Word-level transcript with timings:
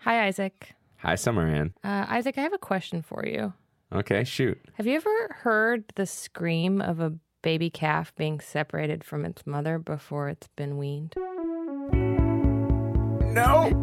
Hi, 0.00 0.26
Isaac. 0.26 0.74
Hi, 0.98 1.14
Summer 1.14 1.46
Anne. 1.46 1.74
Uh, 1.84 2.06
Isaac, 2.08 2.38
I 2.38 2.42
have 2.42 2.52
a 2.52 2.58
question 2.58 3.02
for 3.02 3.24
you. 3.26 3.52
Okay, 3.92 4.24
shoot. 4.24 4.58
Have 4.74 4.86
you 4.86 4.96
ever 4.96 5.28
heard 5.40 5.84
the 5.96 6.06
scream 6.06 6.80
of 6.80 7.00
a 7.00 7.12
baby 7.42 7.70
calf 7.70 8.14
being 8.16 8.40
separated 8.40 9.02
from 9.04 9.24
its 9.24 9.46
mother 9.46 9.78
before 9.78 10.28
it's 10.28 10.48
been 10.56 10.78
weaned? 10.78 11.14
No. 13.32 13.70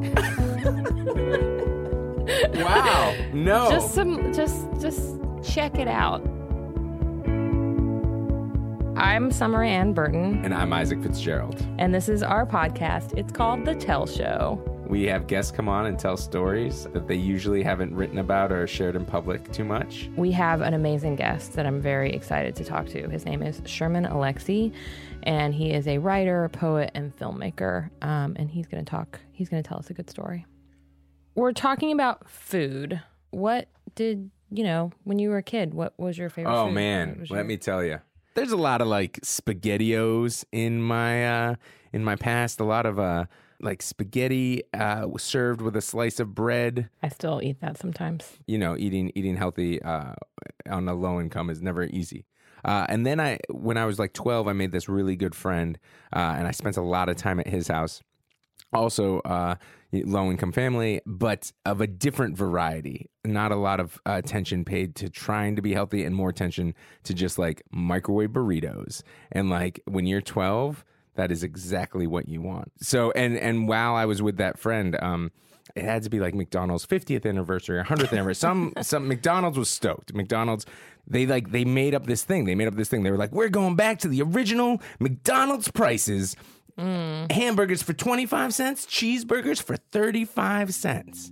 wow. 2.56 3.16
No. 3.34 3.70
Just 3.70 3.94
some, 3.94 4.34
just, 4.34 4.68
just 4.80 5.18
check 5.44 5.78
it 5.78 5.88
out. 5.88 6.22
I'm 8.98 9.32
Summer 9.32 9.64
Anne 9.64 9.94
Burton, 9.94 10.44
and 10.44 10.54
I'm 10.54 10.74
Isaac 10.74 11.02
Fitzgerald. 11.04 11.64
and 11.78 11.94
this 11.94 12.10
is 12.10 12.24
our 12.24 12.46
podcast. 12.48 13.16
It's 13.18 13.32
called 13.32 13.66
The 13.66 13.76
Tell 13.76 14.08
Show. 14.08 14.64
We 14.88 15.04
have 15.08 15.28
guests 15.28 15.52
come 15.52 15.68
on 15.68 15.86
and 15.88 16.00
tell 16.00 16.16
stories 16.16 16.86
that 16.94 17.08
they 17.08 17.16
usually 17.16 17.62
haven't 17.62 17.94
written 17.94 18.20
about 18.20 18.54
or 18.54 18.66
shared 18.68 18.96
in 18.96 19.04
public 19.06 19.52
too 19.52 19.66
much. 19.66 20.10
We 20.16 20.32
have 20.32 20.62
an 20.62 20.74
amazing 20.74 21.18
guest 21.18 21.54
that 21.54 21.66
I'm 21.66 21.82
very 21.82 22.14
excited 22.14 22.56
to 22.56 22.64
talk 22.64 22.88
to. 22.90 23.10
His 23.10 23.26
name 23.26 23.44
is 23.44 23.62
Sherman 23.66 24.06
Alexie, 24.06 24.72
and 25.24 25.54
he 25.54 25.72
is 25.74 25.88
a 25.90 25.98
writer, 25.98 26.48
poet, 26.50 26.92
and 26.94 27.14
filmmaker. 27.18 27.90
Um, 28.02 28.36
and 28.38 28.50
he's 28.50 28.66
going 28.68 28.84
to 28.84 28.90
talk. 28.90 29.20
He's 29.34 29.50
going 29.50 29.62
to 29.62 29.68
tell 29.68 29.78
us 29.78 29.90
a 29.90 29.94
good 29.94 30.10
story. 30.10 30.46
We're 31.36 31.52
talking 31.52 31.92
about 31.92 32.30
food. 32.30 33.02
What 33.32 33.68
did 33.96 34.32
you 34.50 34.64
know 34.64 34.92
when 35.04 35.20
you 35.20 35.30
were 35.30 35.38
a 35.38 35.44
kid? 35.44 35.74
What 35.74 36.00
was 36.00 36.18
your 36.18 36.30
favorite? 36.30 36.54
Oh 36.54 36.64
food? 36.64 36.68
What 36.68 36.74
man, 36.76 37.18
let 37.20 37.30
your- 37.30 37.44
me 37.44 37.58
tell 37.58 37.84
you. 37.84 38.00
There's 38.36 38.52
a 38.54 38.58
lot 38.58 38.82
of 38.82 38.88
like 38.88 39.20
spaghettios 39.22 40.46
in 40.52 40.82
my 40.82 41.28
uh 41.50 41.56
in 41.92 42.04
my 42.06 42.16
past, 42.16 42.60
a 42.60 42.64
lot 42.64 42.86
of 42.86 43.00
uh 43.00 43.26
like 43.60 43.82
spaghetti 43.82 44.64
uh 44.74 45.08
served 45.18 45.62
with 45.62 45.76
a 45.76 45.82
slice 45.82 46.20
of 46.20 46.36
bread. 46.36 46.90
I 47.02 47.10
still 47.10 47.42
eat 47.44 47.60
that 47.62 47.78
sometimes. 47.78 48.38
you 48.46 48.58
know, 48.58 48.78
eating 48.78 49.12
eating 49.16 49.36
healthy 49.38 49.82
uh, 49.82 50.14
on 50.70 50.88
a 50.88 50.94
low 50.94 51.20
income 51.20 51.50
is 51.50 51.62
never 51.62 51.84
easy. 51.84 52.26
Uh, 52.66 52.86
and 52.90 53.06
then 53.06 53.20
I, 53.20 53.40
when 53.50 53.78
I 53.78 53.86
was 53.86 54.00
like 54.00 54.14
twelve, 54.14 54.48
I 54.48 54.54
made 54.54 54.72
this 54.72 54.90
really 54.90 55.16
good 55.16 55.36
friend, 55.36 55.78
uh, 56.14 56.36
and 56.38 56.48
I 56.48 56.52
spent 56.52 56.76
a 56.78 56.82
lot 56.82 57.08
of 57.08 57.16
time 57.16 57.40
at 57.40 57.48
his 57.48 57.68
house. 57.68 58.02
Also, 58.74 59.20
uh, 59.20 59.56
low 59.94 60.30
income 60.30 60.52
family, 60.52 61.00
but 61.06 61.54
of 61.66 61.80
a 61.80 61.88
different 61.88 62.36
variety. 62.36 63.10
Not 63.24 63.54
a 63.54 63.56
lot 63.56 63.80
of 63.80 64.02
uh, 64.06 64.16
attention 64.18 64.66
paid 64.66 64.96
to 64.96 65.10
trying 65.10 65.56
to 65.56 65.62
be 65.62 65.74
healthy, 65.74 66.04
and 66.04 66.14
more 66.14 66.30
attention 66.30 66.74
to 67.04 67.14
just 67.14 67.40
like 67.40 67.64
microwave 67.72 68.32
burritos. 68.32 69.04
And 69.32 69.50
like 69.50 69.80
when 69.86 70.06
you're 70.06 70.20
twelve, 70.20 70.84
that 71.18 71.32
is 71.32 71.44
exactly 71.44 72.08
what 72.08 72.30
you 72.30 72.42
want. 72.42 72.72
So, 72.80 73.12
and 73.12 73.38
and 73.38 73.68
while 73.68 73.96
I 73.96 74.06
was 74.06 74.22
with 74.22 74.38
that 74.38 74.58
friend, 74.58 74.98
um, 75.02 75.32
it 75.76 75.84
had 75.84 76.04
to 76.04 76.10
be 76.10 76.20
like 76.20 76.34
McDonald's 76.34 76.86
50th 76.86 77.26
anniversary 77.26 77.78
or 77.78 77.84
100th 77.84 78.12
anniversary. 78.12 78.36
Some 78.36 78.74
some 78.82 79.08
McDonald's 79.08 79.58
was 79.58 79.70
stoked. 79.70 80.14
McDonald's 80.14 80.66
they 81.06 81.26
like 81.26 81.52
they 81.52 81.66
made 81.66 81.94
up 81.94 82.06
this 82.06 82.24
thing. 82.24 82.46
They 82.46 82.56
made 82.56 82.68
up 82.68 82.76
this 82.76 82.90
thing. 82.90 83.04
They 83.04 83.12
were 83.12 83.18
like, 83.18 83.32
"We're 83.32 83.50
going 83.50 83.76
back 83.76 84.00
to 84.00 84.08
the 84.08 84.22
original 84.22 84.82
McDonald's 85.00 85.70
prices. 85.70 86.36
Hamburgers 86.80 87.82
for 87.82 87.94
25 87.94 88.54
cents, 88.54 88.86
cheeseburgers 88.86 89.62
for 89.62 89.78
35 89.78 90.74
cents." 90.74 91.32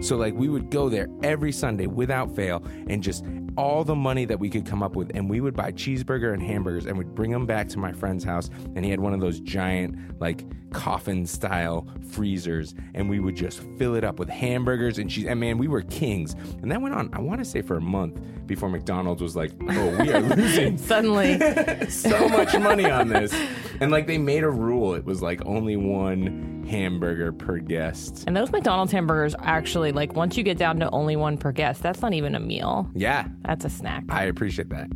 So 0.00 0.16
like 0.16 0.34
we 0.34 0.48
would 0.48 0.70
go 0.70 0.88
there 0.88 1.08
every 1.22 1.52
Sunday 1.52 1.86
without 1.86 2.34
fail 2.34 2.62
and 2.88 3.02
just 3.02 3.24
all 3.56 3.84
the 3.84 3.94
money 3.94 4.24
that 4.24 4.38
we 4.38 4.48
could 4.48 4.66
come 4.66 4.82
up 4.82 4.96
with. 4.96 5.10
And 5.14 5.28
we 5.28 5.40
would 5.40 5.54
buy 5.54 5.72
cheeseburger 5.72 6.32
and 6.32 6.42
hamburgers 6.42 6.86
and 6.86 6.96
would 6.96 7.14
bring 7.14 7.30
them 7.30 7.46
back 7.46 7.68
to 7.70 7.78
my 7.78 7.92
friend's 7.92 8.24
house. 8.24 8.50
And 8.74 8.84
he 8.84 8.90
had 8.90 9.00
one 9.00 9.12
of 9.12 9.20
those 9.20 9.40
giant 9.40 10.20
like 10.20 10.44
coffin 10.72 11.26
style 11.26 11.86
freezers. 12.10 12.74
And 12.94 13.08
we 13.08 13.20
would 13.20 13.36
just 13.36 13.60
fill 13.78 13.94
it 13.94 14.04
up 14.04 14.18
with 14.18 14.28
hamburgers 14.28 14.98
and 14.98 15.10
cheese. 15.10 15.26
And 15.26 15.38
man 15.38 15.58
we 15.58 15.68
were 15.68 15.82
kings. 15.82 16.34
And 16.62 16.70
that 16.72 16.80
went 16.80 16.94
on 16.94 17.10
I 17.12 17.20
want 17.20 17.40
to 17.40 17.44
say 17.44 17.62
for 17.62 17.76
a 17.76 17.80
month 17.80 18.20
before 18.46 18.68
McDonald's 18.68 19.22
was 19.22 19.36
like 19.36 19.52
oh 19.68 20.02
we 20.02 20.12
are 20.12 20.20
losing 20.36 20.76
Suddenly, 20.78 21.38
so 21.88 22.28
much 22.28 22.58
money 22.58 22.90
on 22.90 23.08
this. 23.08 23.34
And 23.80 23.90
like 23.90 24.06
they 24.06 24.18
made 24.18 24.44
a 24.44 24.50
rule. 24.50 24.94
It 24.94 25.04
was 25.04 25.22
like 25.22 25.44
only 25.46 25.76
one 25.76 26.61
hamburger 26.68 27.32
per 27.32 27.58
guest 27.58 28.24
and 28.26 28.36
those 28.36 28.50
McDonald's 28.52 28.92
hamburgers 28.92 29.34
actually 29.40 29.92
like 29.92 30.14
once 30.14 30.36
you 30.36 30.42
get 30.42 30.58
down 30.58 30.78
to 30.80 30.90
only 30.90 31.16
one 31.16 31.36
per 31.36 31.52
guest, 31.52 31.82
that's 31.82 32.00
not 32.02 32.12
even 32.14 32.34
a 32.34 32.40
meal. 32.40 32.88
yeah 32.94 33.26
That's 33.42 33.64
a 33.64 33.70
snack. 33.70 34.04
I 34.08 34.24
appreciate 34.24 34.68
that. 34.70 34.88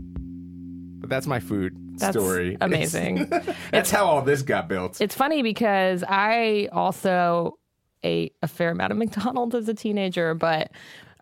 But 1.01 1.11
that's 1.11 1.27
my 1.27 1.41
food 1.41 1.77
That's 1.99 2.17
story. 2.17 2.57
amazing. 2.61 3.27
that's 3.71 3.91
how 3.91 4.07
all 4.07 4.23
this 4.23 4.43
got 4.43 4.69
built. 4.69 5.01
It's 5.01 5.15
funny 5.15 5.43
because 5.43 6.03
I 6.09 6.69
also 6.73 7.59
ate 8.03 8.35
a 8.43 8.49
fair 8.49 8.71
amount 8.71 8.93
of 8.93 8.99
McDonald's 9.03 9.55
as 9.55 9.69
a 9.69 9.75
teenager, 9.75 10.35
but 10.35 10.71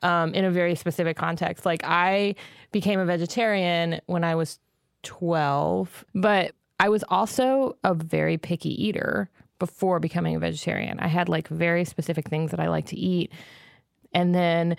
um, 0.03 0.35
in 0.35 0.45
a 0.45 0.51
very 0.51 0.75
specific 0.75 1.17
context. 1.17 1.65
Like 1.67 1.83
I 1.85 2.35
became 2.73 3.01
a 3.01 3.05
vegetarian 3.07 4.01
when 4.07 4.23
I 4.25 4.35
was 4.35 4.59
12, 5.03 6.05
but 6.15 6.53
I 6.81 6.89
was 6.89 7.05
also 7.09 7.77
a 7.85 7.95
very 7.95 8.37
picky 8.37 8.71
eater 8.87 9.31
before 9.59 10.01
becoming 10.01 10.37
a 10.37 10.39
vegetarian. 10.39 10.99
I 11.01 11.09
had 11.09 11.29
like 11.29 11.49
very 11.49 11.85
specific 11.85 12.29
things 12.29 12.51
that 12.51 12.61
I 12.61 12.69
like 12.69 12.87
to 12.87 12.97
eat. 12.97 13.33
And 14.13 14.35
then 14.35 14.77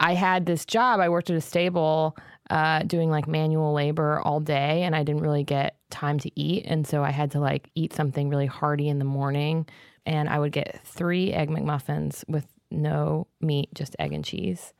I 0.00 0.14
had 0.14 0.46
this 0.46 0.64
job. 0.64 1.00
I 1.00 1.08
worked 1.08 1.30
at 1.30 1.36
a 1.36 1.40
stable 1.40 2.16
uh, 2.50 2.82
doing 2.84 3.10
like 3.10 3.26
manual 3.26 3.72
labor 3.72 4.20
all 4.20 4.40
day, 4.40 4.82
and 4.82 4.94
I 4.94 5.02
didn't 5.02 5.22
really 5.22 5.44
get 5.44 5.76
time 5.90 6.18
to 6.20 6.40
eat. 6.40 6.64
And 6.66 6.86
so 6.86 7.02
I 7.02 7.10
had 7.10 7.32
to 7.32 7.40
like 7.40 7.70
eat 7.74 7.92
something 7.92 8.28
really 8.28 8.46
hearty 8.46 8.88
in 8.88 8.98
the 8.98 9.04
morning. 9.04 9.66
And 10.06 10.28
I 10.28 10.38
would 10.38 10.52
get 10.52 10.80
three 10.84 11.32
Egg 11.32 11.50
McMuffins 11.50 12.24
with 12.28 12.46
no 12.70 13.26
meat, 13.40 13.74
just 13.74 13.96
egg 13.98 14.12
and 14.12 14.24
cheese. 14.24 14.72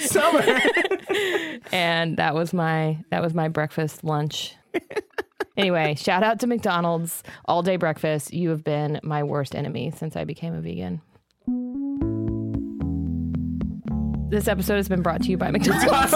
Summer. 0.00 0.42
And 1.72 2.16
that 2.16 2.34
was 2.34 2.52
my 2.52 2.98
that 3.10 3.22
was 3.22 3.34
my 3.34 3.48
breakfast 3.48 4.02
lunch. 4.02 4.54
anyway, 5.60 5.94
shout 5.94 6.22
out 6.22 6.40
to 6.40 6.46
McDonald's 6.46 7.22
all 7.44 7.62
day 7.62 7.76
breakfast. 7.76 8.32
You 8.32 8.50
have 8.50 8.64
been 8.64 8.98
my 9.02 9.22
worst 9.22 9.54
enemy 9.54 9.92
since 9.96 10.16
I 10.16 10.24
became 10.24 10.54
a 10.54 10.60
vegan. 10.60 11.02
This 14.30 14.48
episode 14.48 14.76
has 14.76 14.88
been 14.88 15.02
brought 15.02 15.22
to 15.22 15.30
you 15.30 15.36
by 15.36 15.50
McDonald's. 15.50 16.12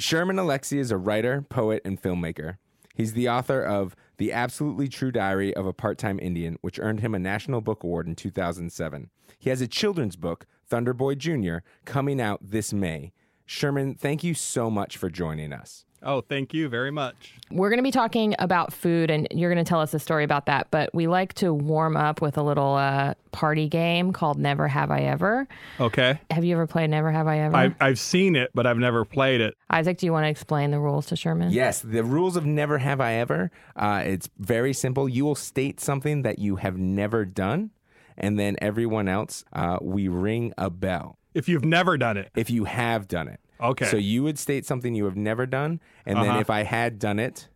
Sherman 0.00 0.36
Alexie 0.36 0.78
is 0.78 0.90
a 0.90 0.96
writer, 0.96 1.42
poet, 1.42 1.82
and 1.84 2.00
filmmaker. 2.00 2.56
He's 2.98 3.12
the 3.12 3.28
author 3.28 3.62
of 3.62 3.94
The 4.16 4.32
Absolutely 4.32 4.88
True 4.88 5.12
Diary 5.12 5.54
of 5.54 5.64
a 5.64 5.72
Part 5.72 5.98
Time 5.98 6.18
Indian, 6.18 6.58
which 6.62 6.80
earned 6.80 6.98
him 6.98 7.14
a 7.14 7.20
National 7.20 7.60
Book 7.60 7.84
Award 7.84 8.08
in 8.08 8.16
2007. 8.16 9.10
He 9.38 9.50
has 9.50 9.60
a 9.60 9.68
children's 9.68 10.16
book, 10.16 10.46
Thunderboy 10.68 11.16
Jr., 11.16 11.58
coming 11.84 12.20
out 12.20 12.40
this 12.42 12.72
May. 12.72 13.12
Sherman, 13.46 13.94
thank 13.94 14.24
you 14.24 14.34
so 14.34 14.68
much 14.68 14.96
for 14.96 15.08
joining 15.08 15.52
us. 15.52 15.84
Oh, 16.02 16.20
thank 16.20 16.54
you 16.54 16.68
very 16.68 16.90
much. 16.92 17.34
We're 17.50 17.70
going 17.70 17.78
to 17.78 17.82
be 17.82 17.90
talking 17.90 18.34
about 18.38 18.72
food, 18.72 19.10
and 19.10 19.26
you're 19.32 19.52
going 19.52 19.64
to 19.64 19.68
tell 19.68 19.80
us 19.80 19.92
a 19.94 19.98
story 19.98 20.22
about 20.22 20.46
that. 20.46 20.68
But 20.70 20.94
we 20.94 21.06
like 21.08 21.34
to 21.34 21.52
warm 21.52 21.96
up 21.96 22.20
with 22.22 22.38
a 22.38 22.42
little 22.42 22.74
uh, 22.74 23.14
party 23.32 23.68
game 23.68 24.12
called 24.12 24.38
Never 24.38 24.68
Have 24.68 24.90
I 24.92 25.00
Ever. 25.00 25.48
Okay. 25.80 26.20
Have 26.30 26.44
you 26.44 26.54
ever 26.54 26.66
played 26.68 26.90
Never 26.90 27.10
Have 27.10 27.26
I 27.26 27.40
Ever? 27.40 27.56
I've, 27.56 27.74
I've 27.80 27.98
seen 27.98 28.36
it, 28.36 28.50
but 28.54 28.66
I've 28.66 28.78
never 28.78 29.04
played 29.04 29.40
it. 29.40 29.54
Isaac, 29.70 29.98
do 29.98 30.06
you 30.06 30.12
want 30.12 30.24
to 30.24 30.28
explain 30.30 30.70
the 30.70 30.78
rules 30.78 31.06
to 31.06 31.16
Sherman? 31.16 31.50
Yes, 31.50 31.80
the 31.80 32.04
rules 32.04 32.36
of 32.36 32.46
Never 32.46 32.78
Have 32.78 33.00
I 33.00 33.14
Ever. 33.14 33.50
Uh, 33.74 34.02
it's 34.04 34.28
very 34.38 34.72
simple. 34.72 35.08
You 35.08 35.24
will 35.24 35.34
state 35.34 35.80
something 35.80 36.22
that 36.22 36.38
you 36.38 36.56
have 36.56 36.76
never 36.78 37.24
done, 37.24 37.70
and 38.16 38.38
then 38.38 38.56
everyone 38.60 39.08
else, 39.08 39.44
uh, 39.52 39.78
we 39.80 40.06
ring 40.06 40.52
a 40.56 40.70
bell 40.70 41.18
If 41.34 41.48
you've 41.48 41.64
never 41.64 41.96
done 41.98 42.16
it. 42.16 42.30
if 42.36 42.50
you 42.50 42.64
have 42.64 43.08
done 43.08 43.26
it. 43.28 43.40
Okay. 43.60 43.86
So 43.86 43.96
you 43.96 44.22
would 44.22 44.38
state 44.38 44.64
something 44.66 44.94
you 44.94 45.04
have 45.06 45.16
never 45.16 45.46
done, 45.46 45.80
and 46.06 46.16
then 46.18 46.28
Uh-huh. 46.30 46.38
if 46.40 46.50
I 46.50 46.62
had 46.62 46.98
done 46.98 47.18
it, 47.18 47.48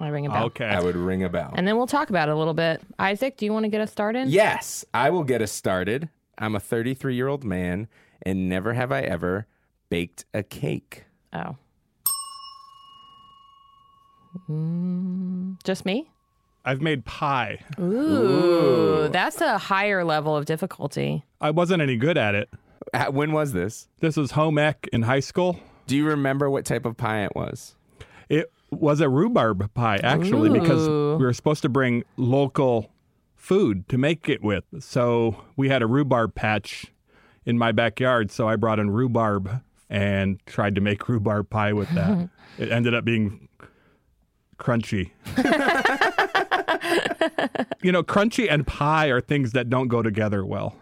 I 0.00 0.08
ring 0.08 0.26
a 0.26 0.30
bell. 0.30 0.44
Okay. 0.46 0.66
I 0.66 0.80
would 0.80 0.96
ring 0.96 1.22
a 1.22 1.28
bell. 1.28 1.52
And 1.56 1.66
then 1.68 1.76
we'll 1.76 1.86
talk 1.86 2.10
about 2.10 2.28
it 2.28 2.32
a 2.32 2.36
little 2.36 2.52
bit. 2.54 2.82
Isaac, 2.98 3.36
do 3.36 3.44
you 3.46 3.52
want 3.52 3.64
to 3.64 3.68
get 3.68 3.80
us 3.80 3.92
started? 3.92 4.28
yes, 4.28 4.84
I 4.92 5.10
will 5.10 5.22
get 5.24 5.40
us 5.40 5.52
started. 5.52 6.08
I'm 6.36 6.56
a 6.56 6.60
33 6.60 7.14
year 7.14 7.28
old 7.28 7.44
man, 7.44 7.86
and 8.22 8.48
never 8.48 8.74
have 8.74 8.90
I 8.90 9.02
ever 9.02 9.46
baked 9.90 10.24
a 10.34 10.42
cake. 10.42 11.04
Oh. 11.32 11.56
Mm, 14.50 15.62
just 15.64 15.84
me? 15.86 16.10
I've 16.64 16.80
made 16.80 17.04
pie. 17.04 17.60
Ooh, 17.78 19.08
that's 19.12 19.40
a 19.40 19.58
higher 19.58 20.02
level 20.04 20.34
of 20.36 20.46
difficulty. 20.46 21.24
I 21.40 21.50
wasn't 21.50 21.82
any 21.82 21.96
good 21.96 22.16
at 22.18 22.34
it. 22.34 22.48
When 23.10 23.32
was 23.32 23.52
this? 23.52 23.88
This 24.00 24.16
was 24.16 24.32
home 24.32 24.58
ec 24.58 24.88
in 24.92 25.02
high 25.02 25.20
school. 25.20 25.58
Do 25.86 25.96
you 25.96 26.06
remember 26.06 26.48
what 26.48 26.64
type 26.64 26.86
of 26.86 26.96
pie 26.96 27.24
it 27.24 27.34
was? 27.34 27.76
It 28.28 28.50
was 28.70 29.00
a 29.00 29.08
rhubarb 29.08 29.72
pie, 29.74 30.00
actually, 30.02 30.48
because 30.48 30.88
we 30.88 31.24
were 31.24 31.32
supposed 31.32 31.62
to 31.62 31.68
bring 31.68 32.04
local 32.16 32.90
food 33.36 33.88
to 33.90 33.98
make 33.98 34.28
it 34.28 34.42
with. 34.42 34.64
So 34.80 35.44
we 35.56 35.68
had 35.68 35.82
a 35.82 35.86
rhubarb 35.86 36.34
patch 36.34 36.86
in 37.44 37.58
my 37.58 37.72
backyard. 37.72 38.30
So 38.30 38.48
I 38.48 38.56
brought 38.56 38.78
in 38.78 38.90
rhubarb 38.90 39.62
and 39.90 40.44
tried 40.46 40.74
to 40.76 40.80
make 40.80 41.08
rhubarb 41.08 41.50
pie 41.50 41.72
with 41.72 41.90
that. 41.90 42.30
it 42.58 42.72
ended 42.72 42.94
up 42.94 43.04
being 43.04 43.48
crunchy. 44.58 45.10
you 47.82 47.92
know, 47.92 48.02
crunchy 48.02 48.46
and 48.50 48.66
pie 48.66 49.08
are 49.08 49.20
things 49.20 49.52
that 49.52 49.68
don't 49.68 49.88
go 49.88 50.02
together 50.02 50.44
well. 50.44 50.74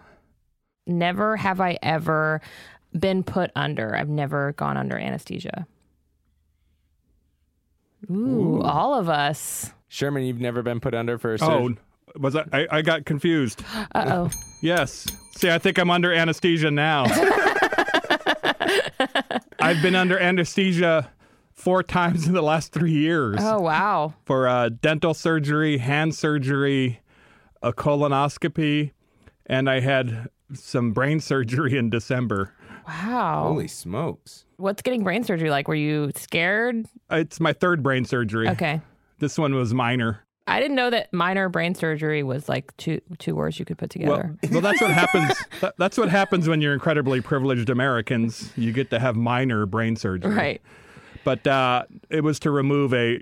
Never 0.87 1.37
have 1.37 1.61
I 1.61 1.79
ever 1.83 2.41
been 2.99 3.23
put 3.23 3.51
under. 3.57 3.97
I've 3.97 4.09
never 4.09 4.53
gone 4.53 4.77
under 4.77 4.99
anesthesia. 4.99 5.67
Ooh, 8.11 8.61
all 8.63 8.95
of 8.99 9.09
us. 9.09 9.73
Sherman, 9.89 10.25
you've 10.25 10.41
never 10.41 10.63
been 10.63 10.81
put 10.81 10.93
under 10.95 11.19
for 11.19 11.33
a 11.35 11.39
Oh, 11.41 11.69
surgery? 11.69 11.77
was 12.19 12.35
I, 12.37 12.45
I? 12.53 12.67
I 12.71 12.83
got 12.83 13.05
confused. 13.05 13.63
Uh 13.95 14.05
oh. 14.07 14.31
Yes. 14.61 15.07
See, 15.37 15.51
I 15.51 15.59
think 15.59 15.79
I'm 15.79 15.91
under 15.91 16.13
anesthesia 16.13 16.71
now. 16.71 17.05
I've 19.61 19.81
been 19.83 19.95
under 19.95 20.19
anesthesia 20.19 21.11
four 21.53 21.83
times 21.83 22.27
in 22.27 22.33
the 22.33 22.43
last 22.43 22.73
three 22.73 22.93
years 22.93 23.37
Oh 23.41 23.61
wow. 23.61 24.15
for 24.25 24.49
uh, 24.49 24.69
dental 24.71 25.15
surgery, 25.15 25.79
hand 25.79 26.15
surgery, 26.15 27.01
a 27.63 27.73
colonoscopy, 27.73 28.91
and 29.47 29.71
I 29.71 29.81
had 29.81 30.29
some 30.55 30.93
brain 30.93 31.21
surgery 31.21 31.77
in 31.77 31.91
December. 31.91 32.53
Wow. 32.87 33.45
Holy 33.49 33.69
smokes. 33.69 34.45
What's 34.57 34.83
getting 34.83 35.05
brain 35.05 35.23
surgery 35.25 35.51
like? 35.51 35.69
Were 35.69 35.75
you 35.75 36.11
scared? 36.17 36.87
It's 37.11 37.39
my 37.41 37.53
third 37.53 37.83
brain 37.83 38.05
surgery. 38.05 38.49
Okay. 38.49 38.81
This 39.19 39.39
one 39.39 39.55
was 39.55 39.73
minor. 39.73 40.25
I 40.49 40.59
didn't 40.61 40.75
know 40.75 40.91
that 40.91 41.13
minor 41.13 41.49
brain 41.49 41.77
surgery 41.77 42.25
was 42.25 42.49
like 42.49 42.77
two 42.77 43.01
two 43.19 43.37
words 43.37 43.59
you 43.61 43.65
could 43.65 43.79
put 43.79 43.91
together. 43.91 44.37
well, 44.51 44.61
that's 44.61 44.81
what 44.81 44.91
happens. 44.91 45.35
that- 45.61 45.75
that's 45.79 45.97
what 45.97 46.09
happens 46.09 46.49
when 46.49 46.61
you're 46.61 46.75
incredibly 46.75 47.21
privileged 47.21 47.71
Americans. 47.71 48.51
You 48.57 48.73
get 48.73 48.91
to 48.91 48.99
have 48.99 49.15
minor 49.15 49.65
brain 49.67 49.95
surgery. 49.95 50.35
right. 50.35 50.63
But 51.25 51.47
uh, 51.47 51.85
it 52.11 52.25
was 52.25 52.41
to 52.41 52.51
remove 52.51 52.93
a 52.93 53.21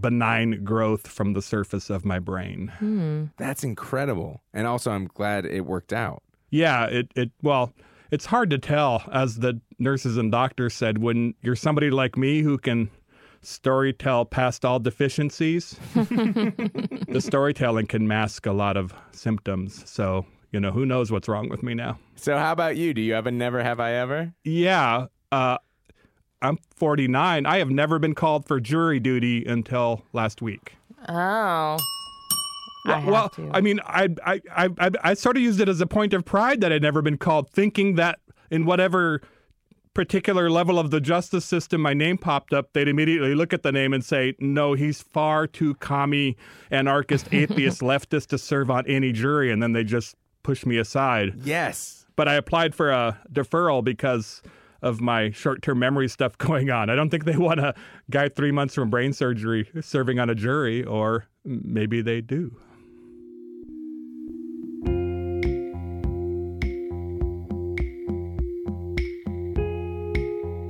benign 0.00 0.64
growth 0.64 1.06
from 1.06 1.34
the 1.34 1.42
surface 1.42 1.90
of 1.90 2.04
my 2.06 2.18
brain. 2.18 3.30
That's 3.36 3.62
incredible. 3.62 4.40
And 4.54 4.66
also, 4.66 4.90
I'm 4.90 5.06
glad 5.06 5.44
it 5.44 5.66
worked 5.66 5.92
out. 5.92 6.22
Yeah, 6.50 6.86
it, 6.86 7.10
it 7.16 7.30
well, 7.42 7.72
it's 8.10 8.26
hard 8.26 8.50
to 8.50 8.58
tell, 8.58 9.02
as 9.12 9.36
the 9.36 9.60
nurses 9.78 10.16
and 10.16 10.30
doctors 10.30 10.74
said, 10.74 10.98
when 10.98 11.34
you're 11.42 11.56
somebody 11.56 11.90
like 11.90 12.16
me 12.16 12.42
who 12.42 12.58
can 12.58 12.90
story 13.42 13.92
tell 13.92 14.24
past 14.24 14.64
all 14.64 14.78
deficiencies, 14.78 15.78
the 15.94 17.20
storytelling 17.20 17.86
can 17.86 18.06
mask 18.06 18.46
a 18.46 18.52
lot 18.52 18.76
of 18.76 18.94
symptoms. 19.12 19.88
So, 19.88 20.26
you 20.52 20.60
know, 20.60 20.70
who 20.70 20.86
knows 20.86 21.10
what's 21.10 21.28
wrong 21.28 21.48
with 21.48 21.62
me 21.62 21.74
now? 21.74 21.98
So, 22.16 22.38
how 22.38 22.52
about 22.52 22.76
you? 22.76 22.94
Do 22.94 23.00
you 23.00 23.14
have 23.14 23.26
a 23.26 23.30
never 23.30 23.62
have 23.62 23.80
I 23.80 23.92
ever? 23.94 24.32
Yeah, 24.44 25.06
uh, 25.32 25.58
I'm 26.42 26.58
49. 26.76 27.46
I 27.46 27.58
have 27.58 27.70
never 27.70 27.98
been 27.98 28.14
called 28.14 28.46
for 28.46 28.60
jury 28.60 29.00
duty 29.00 29.44
until 29.44 30.02
last 30.12 30.42
week. 30.42 30.76
Oh. 31.08 31.78
I 32.86 33.04
well, 33.04 33.28
to. 33.30 33.50
I 33.52 33.60
mean, 33.60 33.80
I, 33.84 34.08
I, 34.24 34.40
I, 34.54 34.68
I, 34.78 34.90
I 35.02 35.14
sort 35.14 35.36
of 35.36 35.42
used 35.42 35.60
it 35.60 35.68
as 35.68 35.80
a 35.80 35.86
point 35.86 36.14
of 36.14 36.24
pride 36.24 36.60
that 36.60 36.72
I'd 36.72 36.82
never 36.82 37.02
been 37.02 37.18
called, 37.18 37.50
thinking 37.50 37.96
that 37.96 38.18
in 38.50 38.64
whatever 38.64 39.20
particular 39.96 40.50
level 40.50 40.78
of 40.78 40.90
the 40.90 41.00
justice 41.00 41.44
system 41.44 41.80
my 41.80 41.94
name 41.94 42.18
popped 42.18 42.52
up, 42.52 42.74
they'd 42.74 42.86
immediately 42.86 43.34
look 43.34 43.54
at 43.54 43.62
the 43.62 43.72
name 43.72 43.94
and 43.94 44.04
say, 44.04 44.34
no, 44.38 44.74
he's 44.74 45.00
far 45.00 45.46
too 45.46 45.74
commie, 45.76 46.36
anarchist, 46.70 47.28
atheist, 47.32 47.80
leftist 47.80 48.26
to 48.26 48.36
serve 48.36 48.70
on 48.70 48.86
any 48.86 49.10
jury. 49.10 49.50
And 49.50 49.62
then 49.62 49.72
they 49.72 49.84
just 49.84 50.14
push 50.42 50.66
me 50.66 50.76
aside. 50.76 51.32
Yes. 51.42 52.04
But 52.14 52.28
I 52.28 52.34
applied 52.34 52.74
for 52.74 52.90
a 52.90 53.18
deferral 53.32 53.82
because 53.82 54.42
of 54.82 55.00
my 55.00 55.30
short 55.30 55.62
term 55.62 55.78
memory 55.78 56.08
stuff 56.08 56.36
going 56.38 56.70
on. 56.70 56.90
I 56.90 56.94
don't 56.94 57.08
think 57.08 57.24
they 57.24 57.38
want 57.38 57.60
a 57.60 57.74
guy 58.10 58.28
three 58.28 58.52
months 58.52 58.74
from 58.74 58.90
brain 58.90 59.14
surgery 59.14 59.68
serving 59.80 60.18
on 60.18 60.28
a 60.28 60.34
jury, 60.34 60.84
or 60.84 61.26
maybe 61.44 62.02
they 62.02 62.20
do. 62.20 62.54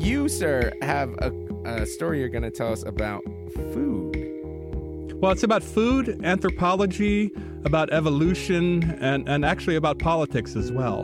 You, 0.06 0.28
sir, 0.28 0.72
have 0.82 1.16
a, 1.18 1.32
a 1.64 1.84
story 1.84 2.20
you're 2.20 2.28
going 2.28 2.44
to 2.44 2.50
tell 2.52 2.72
us 2.72 2.84
about 2.84 3.24
food. 3.74 5.20
Well, 5.20 5.32
it's 5.32 5.42
about 5.42 5.64
food, 5.64 6.20
anthropology, 6.24 7.32
about 7.64 7.92
evolution, 7.92 8.84
and, 9.00 9.28
and 9.28 9.44
actually 9.44 9.74
about 9.74 9.98
politics 9.98 10.54
as 10.54 10.70
well. 10.70 11.02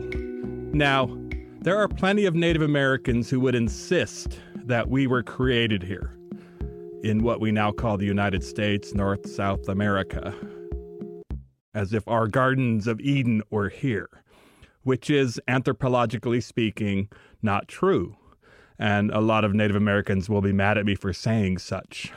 Now, 0.72 1.18
there 1.62 1.76
are 1.78 1.88
plenty 1.88 2.26
of 2.26 2.36
Native 2.36 2.62
Americans 2.62 3.28
who 3.28 3.40
would 3.40 3.56
insist 3.56 4.38
that 4.54 4.88
we 4.88 5.08
were 5.08 5.24
created 5.24 5.82
here 5.82 6.16
in 7.02 7.24
what 7.24 7.40
we 7.40 7.50
now 7.50 7.72
call 7.72 7.96
the 7.96 8.06
United 8.06 8.44
States, 8.44 8.94
North, 8.94 9.28
South 9.28 9.68
America, 9.68 10.32
as 11.74 11.92
if 11.92 12.06
our 12.06 12.28
gardens 12.28 12.86
of 12.86 13.00
Eden 13.00 13.42
were 13.50 13.68
here, 13.68 14.08
which 14.84 15.10
is, 15.10 15.40
anthropologically 15.48 16.40
speaking, 16.40 17.08
not 17.42 17.66
true. 17.66 18.16
And 18.82 19.12
a 19.12 19.20
lot 19.20 19.44
of 19.44 19.54
Native 19.54 19.76
Americans 19.76 20.28
will 20.28 20.40
be 20.40 20.52
mad 20.52 20.76
at 20.76 20.84
me 20.84 20.96
for 20.96 21.12
saying 21.12 21.58
such 21.58 22.12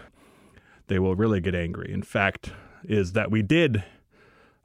they 0.87 0.97
will 0.97 1.15
really 1.15 1.39
get 1.39 1.53
angry. 1.53 1.93
In 1.93 2.01
fact, 2.01 2.53
is 2.83 3.11
that 3.11 3.29
we 3.29 3.43
did 3.43 3.83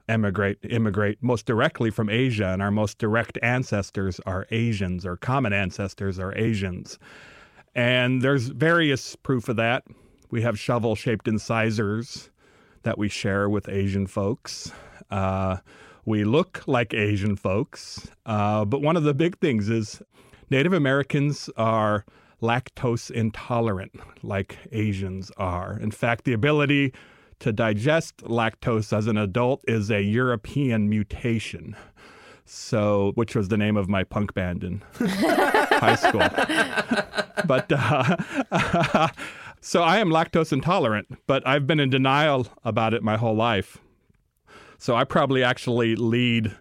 emigrate 0.09 0.57
immigrate 0.63 1.19
most 1.21 1.45
directly 1.45 1.91
from 1.91 2.09
Asia, 2.09 2.47
and 2.47 2.59
our 2.59 2.71
most 2.71 2.97
direct 2.97 3.37
ancestors 3.43 4.19
are 4.25 4.47
Asians, 4.49 5.05
or 5.05 5.15
common 5.15 5.53
ancestors 5.53 6.17
are 6.17 6.35
Asians. 6.35 6.97
And 7.75 8.23
there's 8.23 8.47
various 8.47 9.15
proof 9.15 9.47
of 9.47 9.57
that. 9.57 9.83
We 10.31 10.41
have 10.41 10.57
shovel-shaped 10.57 11.27
incisors 11.27 12.31
that 12.81 12.97
we 12.97 13.09
share 13.09 13.47
with 13.47 13.69
Asian 13.69 14.07
folks. 14.07 14.71
Uh, 15.11 15.57
we 16.05 16.23
look 16.23 16.63
like 16.65 16.95
Asian 16.95 17.35
folks, 17.35 18.09
uh, 18.25 18.65
but 18.65 18.81
one 18.81 18.97
of 18.97 19.03
the 19.03 19.13
big 19.13 19.37
things 19.37 19.69
is 19.69 20.01
Native 20.51 20.73
Americans 20.73 21.49
are 21.55 22.03
lactose 22.41 23.09
intolerant, 23.09 23.93
like 24.21 24.57
Asians 24.73 25.31
are. 25.37 25.79
In 25.79 25.91
fact, 25.91 26.25
the 26.25 26.33
ability 26.33 26.93
to 27.39 27.53
digest 27.53 28.17
lactose 28.17 28.91
as 28.91 29.07
an 29.07 29.17
adult 29.17 29.63
is 29.65 29.89
a 29.89 30.01
European 30.01 30.89
mutation. 30.89 31.73
So, 32.43 33.13
which 33.15 33.33
was 33.33 33.47
the 33.47 33.55
name 33.55 33.77
of 33.77 33.87
my 33.87 34.03
punk 34.03 34.33
band 34.33 34.65
in 34.65 34.83
high 34.99 35.95
school. 35.95 36.27
But 37.47 37.71
uh, 37.71 39.07
so 39.61 39.83
I 39.83 39.99
am 39.99 40.09
lactose 40.09 40.51
intolerant, 40.51 41.17
but 41.27 41.47
I've 41.47 41.65
been 41.65 41.79
in 41.79 41.89
denial 41.89 42.47
about 42.65 42.93
it 42.93 43.03
my 43.03 43.15
whole 43.15 43.37
life. 43.37 43.77
So 44.77 44.97
I 44.97 45.05
probably 45.05 45.45
actually 45.45 45.95
lead 45.95 46.53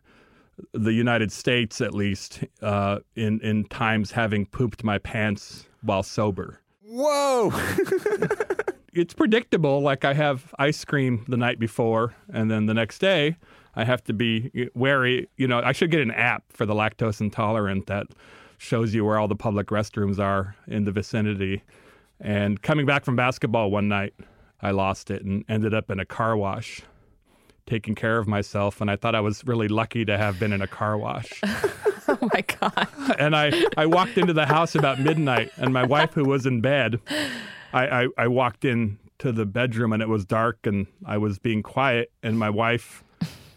the 0.72 0.92
United 0.92 1.32
States, 1.32 1.80
at 1.80 1.94
least, 1.94 2.44
uh, 2.62 3.00
in 3.16 3.40
in 3.40 3.64
times 3.64 4.12
having 4.12 4.46
pooped 4.46 4.84
my 4.84 4.98
pants 4.98 5.66
while 5.82 6.02
sober. 6.02 6.60
Whoa. 6.82 7.52
It's 8.92 9.14
predictable. 9.14 9.80
Like 9.80 10.04
I 10.04 10.14
have 10.14 10.52
ice 10.58 10.84
cream 10.84 11.24
the 11.28 11.36
night 11.36 11.58
before, 11.58 12.14
and 12.32 12.50
then 12.50 12.66
the 12.66 12.74
next 12.74 12.98
day 12.98 13.36
I 13.76 13.84
have 13.84 14.02
to 14.04 14.12
be 14.12 14.68
wary. 14.74 15.28
You 15.36 15.46
know, 15.46 15.60
I 15.60 15.72
should 15.72 15.90
get 15.90 16.00
an 16.00 16.10
app 16.10 16.44
for 16.50 16.66
the 16.66 16.74
lactose 16.74 17.20
intolerant 17.20 17.86
that 17.86 18.08
shows 18.58 18.92
you 18.92 19.04
where 19.04 19.18
all 19.18 19.28
the 19.28 19.36
public 19.36 19.68
restrooms 19.68 20.18
are 20.18 20.56
in 20.66 20.84
the 20.84 20.92
vicinity. 20.92 21.62
And 22.20 22.60
coming 22.60 22.84
back 22.84 23.04
from 23.04 23.16
basketball 23.16 23.70
one 23.70 23.88
night, 23.88 24.12
I 24.60 24.72
lost 24.72 25.10
it 25.10 25.22
and 25.24 25.44
ended 25.48 25.72
up 25.72 25.90
in 25.90 26.00
a 26.00 26.04
car 26.04 26.36
wash 26.36 26.82
taking 27.70 27.94
care 27.94 28.18
of 28.18 28.26
myself 28.26 28.80
and 28.80 28.90
I 28.90 28.96
thought 28.96 29.14
I 29.14 29.20
was 29.20 29.46
really 29.46 29.68
lucky 29.68 30.04
to 30.04 30.18
have 30.18 30.40
been 30.40 30.52
in 30.52 30.60
a 30.60 30.66
car 30.66 30.98
wash. 30.98 31.40
oh 31.44 32.18
my 32.34 32.42
god. 32.60 32.88
and 33.18 33.36
I, 33.36 33.52
I 33.76 33.86
walked 33.86 34.18
into 34.18 34.32
the 34.32 34.46
house 34.46 34.74
about 34.74 34.98
midnight 34.98 35.52
and 35.56 35.72
my 35.72 35.84
wife 35.84 36.12
who 36.14 36.24
was 36.24 36.46
in 36.46 36.60
bed 36.60 37.00
I, 37.72 38.02
I, 38.02 38.08
I 38.18 38.28
walked 38.28 38.64
in 38.64 38.98
to 39.20 39.30
the 39.30 39.46
bedroom 39.46 39.92
and 39.92 40.02
it 40.02 40.08
was 40.08 40.24
dark 40.24 40.58
and 40.64 40.88
I 41.06 41.18
was 41.18 41.38
being 41.38 41.62
quiet 41.62 42.10
and 42.24 42.38
my 42.38 42.50
wife 42.50 43.04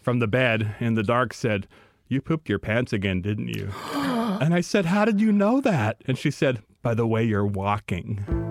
from 0.00 0.20
the 0.20 0.28
bed 0.28 0.76
in 0.78 0.94
the 0.94 1.02
dark 1.02 1.34
said, 1.34 1.66
You 2.08 2.20
pooped 2.20 2.48
your 2.48 2.60
pants 2.60 2.92
again, 2.92 3.20
didn't 3.20 3.48
you? 3.48 3.72
and 3.94 4.54
I 4.54 4.60
said, 4.60 4.86
How 4.86 5.04
did 5.04 5.20
you 5.20 5.32
know 5.32 5.60
that? 5.62 6.02
And 6.06 6.16
she 6.16 6.30
said, 6.30 6.62
By 6.82 6.94
the 6.94 7.06
way 7.06 7.24
you're 7.24 7.46
walking. 7.46 8.43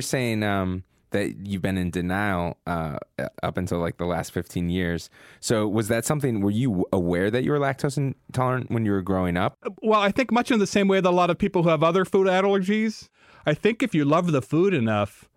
Were 0.00 0.02
saying 0.02 0.42
um, 0.42 0.82
that 1.10 1.46
you've 1.46 1.60
been 1.60 1.76
in 1.76 1.90
denial 1.90 2.56
uh, 2.66 2.98
up 3.42 3.58
until 3.58 3.78
like 3.78 3.98
the 3.98 4.06
last 4.06 4.32
15 4.32 4.70
years. 4.70 5.10
So 5.40 5.68
was 5.68 5.88
that 5.88 6.04
something? 6.06 6.40
Were 6.40 6.50
you 6.50 6.86
aware 6.92 7.30
that 7.30 7.44
you 7.44 7.50
were 7.50 7.58
lactose 7.58 7.98
intolerant 7.98 8.70
when 8.70 8.86
you 8.86 8.92
were 8.92 9.02
growing 9.02 9.36
up? 9.36 9.58
Well, 9.82 10.00
I 10.00 10.10
think 10.10 10.32
much 10.32 10.50
in 10.50 10.58
the 10.58 10.66
same 10.66 10.88
way 10.88 11.00
that 11.00 11.08
a 11.08 11.10
lot 11.10 11.28
of 11.28 11.36
people 11.36 11.62
who 11.62 11.68
have 11.68 11.82
other 11.82 12.04
food 12.06 12.26
allergies. 12.26 13.08
I 13.44 13.52
think 13.54 13.82
if 13.82 13.94
you 13.94 14.04
love 14.04 14.32
the 14.32 14.42
food 14.42 14.72
enough, 14.72 15.28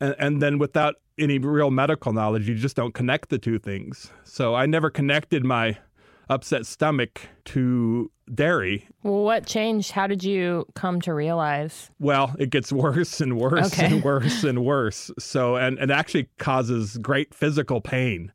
and, 0.00 0.16
and 0.18 0.42
then 0.42 0.58
without 0.58 0.96
any 1.16 1.38
real 1.38 1.70
medical 1.70 2.12
knowledge, 2.12 2.48
you 2.48 2.56
just 2.56 2.74
don't 2.74 2.94
connect 2.94 3.28
the 3.28 3.38
two 3.38 3.58
things. 3.60 4.10
So 4.24 4.54
I 4.54 4.66
never 4.66 4.90
connected 4.90 5.44
my 5.44 5.78
upset 6.28 6.66
stomach 6.66 7.20
to 7.46 8.10
dairy. 8.32 8.88
Well, 9.02 9.22
what 9.22 9.46
changed? 9.46 9.90
How 9.92 10.06
did 10.06 10.24
you 10.24 10.66
come 10.74 11.00
to 11.02 11.12
realize? 11.12 11.90
Well, 11.98 12.34
it 12.38 12.50
gets 12.50 12.72
worse 12.72 13.20
and 13.20 13.36
worse 13.38 13.72
Okay. 13.72 13.86
and 13.86 14.02
worse 14.04 14.44
and 14.44 14.64
worse. 14.64 15.10
So, 15.18 15.56
and 15.56 15.78
it 15.78 15.90
actually 15.90 16.28
causes 16.38 16.96
great 16.98 17.34
physical 17.34 17.80
pain 17.80 18.32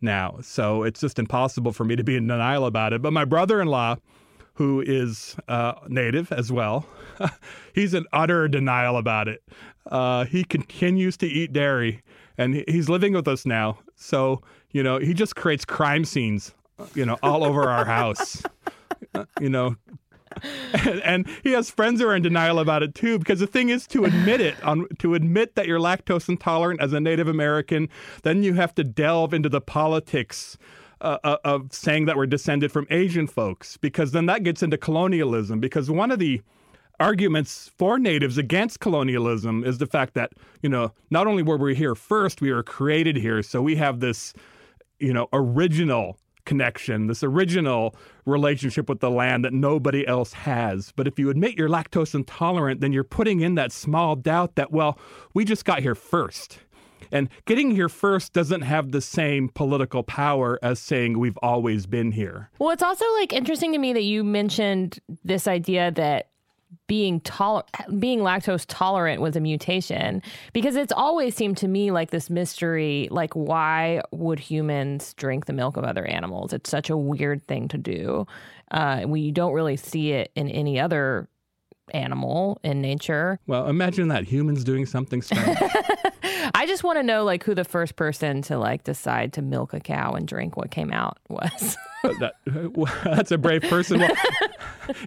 now. 0.00 0.38
So 0.42 0.82
it's 0.84 1.00
just 1.00 1.18
impossible 1.18 1.72
for 1.72 1.84
me 1.84 1.96
to 1.96 2.04
be 2.04 2.16
in 2.16 2.26
denial 2.26 2.66
about 2.66 2.92
it. 2.92 3.02
But 3.02 3.12
my 3.12 3.24
brother 3.24 3.60
in 3.60 3.68
law, 3.68 3.96
who 4.54 4.80
is 4.80 5.36
uh, 5.48 5.72
native 5.88 6.30
as 6.30 6.52
well, 6.52 6.86
he's 7.74 7.94
in 7.94 8.04
utter 8.12 8.46
denial 8.48 8.96
about 8.96 9.26
it. 9.28 9.42
Uh, 9.86 10.24
he 10.26 10.44
continues 10.44 11.16
to 11.16 11.26
eat 11.26 11.52
dairy 11.52 12.02
and 12.38 12.62
he's 12.68 12.88
living 12.88 13.12
with 13.12 13.26
us 13.26 13.44
now. 13.44 13.78
So, 13.96 14.42
you 14.70 14.82
know, 14.82 14.98
he 14.98 15.14
just 15.14 15.36
creates 15.36 15.64
crime 15.64 16.04
scenes, 16.04 16.54
you 16.94 17.06
know, 17.06 17.18
all 17.22 17.44
over 17.44 17.68
our 17.68 17.84
house. 17.84 18.42
Uh, 19.14 19.24
you 19.40 19.50
know, 19.50 19.76
and, 20.84 21.00
and 21.02 21.28
he 21.42 21.52
has 21.52 21.70
friends 21.70 22.00
who 22.00 22.08
are 22.08 22.16
in 22.16 22.22
denial 22.22 22.58
about 22.58 22.82
it 22.82 22.94
too 22.94 23.18
because 23.18 23.40
the 23.40 23.46
thing 23.46 23.68
is 23.68 23.86
to 23.88 24.04
admit 24.04 24.40
it 24.40 24.62
on 24.64 24.86
to 24.98 25.14
admit 25.14 25.54
that 25.54 25.66
you're 25.66 25.78
lactose 25.78 26.28
intolerant 26.28 26.80
as 26.80 26.92
a 26.92 27.00
native 27.00 27.28
american 27.28 27.88
then 28.22 28.42
you 28.42 28.54
have 28.54 28.74
to 28.74 28.84
delve 28.84 29.34
into 29.34 29.48
the 29.48 29.60
politics 29.60 30.56
uh, 31.00 31.18
uh, 31.24 31.36
of 31.44 31.72
saying 31.72 32.06
that 32.06 32.16
we're 32.16 32.26
descended 32.26 32.70
from 32.70 32.86
asian 32.90 33.26
folks 33.26 33.76
because 33.76 34.12
then 34.12 34.26
that 34.26 34.42
gets 34.42 34.62
into 34.62 34.76
colonialism 34.76 35.60
because 35.60 35.90
one 35.90 36.10
of 36.10 36.18
the 36.18 36.40
arguments 37.00 37.70
for 37.76 37.98
natives 37.98 38.38
against 38.38 38.78
colonialism 38.80 39.64
is 39.64 39.78
the 39.78 39.86
fact 39.86 40.14
that 40.14 40.32
you 40.62 40.68
know 40.68 40.92
not 41.10 41.26
only 41.26 41.42
were 41.42 41.56
we 41.56 41.74
here 41.74 41.94
first 41.94 42.40
we 42.40 42.52
were 42.52 42.62
created 42.62 43.16
here 43.16 43.42
so 43.42 43.60
we 43.60 43.76
have 43.76 44.00
this 44.00 44.32
you 44.98 45.12
know 45.12 45.28
original 45.32 46.16
connection 46.44 47.06
this 47.06 47.22
original 47.22 47.94
relationship 48.26 48.88
with 48.88 49.00
the 49.00 49.10
land 49.10 49.44
that 49.44 49.52
nobody 49.52 50.06
else 50.06 50.32
has. 50.32 50.92
But 50.96 51.06
if 51.06 51.18
you 51.18 51.30
admit 51.30 51.58
you're 51.58 51.68
lactose 51.68 52.14
intolerant 52.14 52.80
then 52.80 52.92
you're 52.92 53.04
putting 53.04 53.40
in 53.40 53.54
that 53.56 53.72
small 53.72 54.16
doubt 54.16 54.56
that 54.56 54.72
well 54.72 54.98
we 55.34 55.44
just 55.44 55.64
got 55.64 55.80
here 55.80 55.94
first. 55.94 56.58
And 57.10 57.28
getting 57.44 57.72
here 57.72 57.90
first 57.90 58.32
doesn't 58.32 58.62
have 58.62 58.90
the 58.90 59.02
same 59.02 59.50
political 59.50 60.02
power 60.02 60.58
as 60.62 60.78
saying 60.78 61.18
we've 61.18 61.36
always 61.42 61.86
been 61.86 62.12
here. 62.12 62.50
Well, 62.58 62.70
it's 62.70 62.82
also 62.82 63.04
like 63.14 63.34
interesting 63.34 63.72
to 63.72 63.78
me 63.78 63.92
that 63.92 64.04
you 64.04 64.24
mentioned 64.24 64.98
this 65.22 65.46
idea 65.46 65.90
that 65.92 66.28
being 66.86 67.20
tol- 67.20 67.66
being 67.98 68.20
lactose 68.20 68.64
tolerant 68.68 69.20
was 69.20 69.36
a 69.36 69.40
mutation 69.40 70.22
because 70.52 70.76
it's 70.76 70.92
always 70.92 71.34
seemed 71.34 71.56
to 71.58 71.68
me 71.68 71.90
like 71.90 72.10
this 72.10 72.30
mystery 72.30 73.08
like 73.10 73.32
why 73.34 74.00
would 74.10 74.38
humans 74.38 75.14
drink 75.14 75.46
the 75.46 75.52
milk 75.52 75.76
of 75.76 75.84
other 75.84 76.04
animals? 76.04 76.52
It's 76.52 76.70
such 76.70 76.90
a 76.90 76.96
weird 76.96 77.46
thing 77.46 77.68
to 77.68 77.78
do. 77.78 78.26
Uh, 78.70 79.02
we 79.06 79.30
don't 79.30 79.52
really 79.52 79.76
see 79.76 80.12
it 80.12 80.30
in 80.34 80.48
any 80.48 80.78
other 80.80 81.28
animal 81.92 82.60
in 82.62 82.80
nature. 82.80 83.38
Well 83.46 83.66
imagine 83.68 84.08
that 84.08 84.24
humans 84.24 84.64
doing 84.64 84.86
something 84.86 85.22
strange. 85.22 85.58
I 86.54 86.66
just 86.66 86.84
want 86.84 86.98
to 86.98 87.02
know 87.02 87.24
like 87.24 87.44
who 87.44 87.54
the 87.54 87.64
first 87.64 87.96
person 87.96 88.42
to 88.42 88.58
like 88.58 88.84
decide 88.84 89.32
to 89.34 89.42
milk 89.42 89.72
a 89.72 89.80
cow 89.80 90.12
and 90.12 90.26
drink 90.26 90.56
what 90.56 90.70
came 90.70 90.92
out 90.92 91.18
was. 91.28 91.76
That, 92.02 92.34
that's 93.04 93.30
a 93.30 93.38
brave 93.38 93.62
person. 93.62 94.00
Well, 94.00 94.10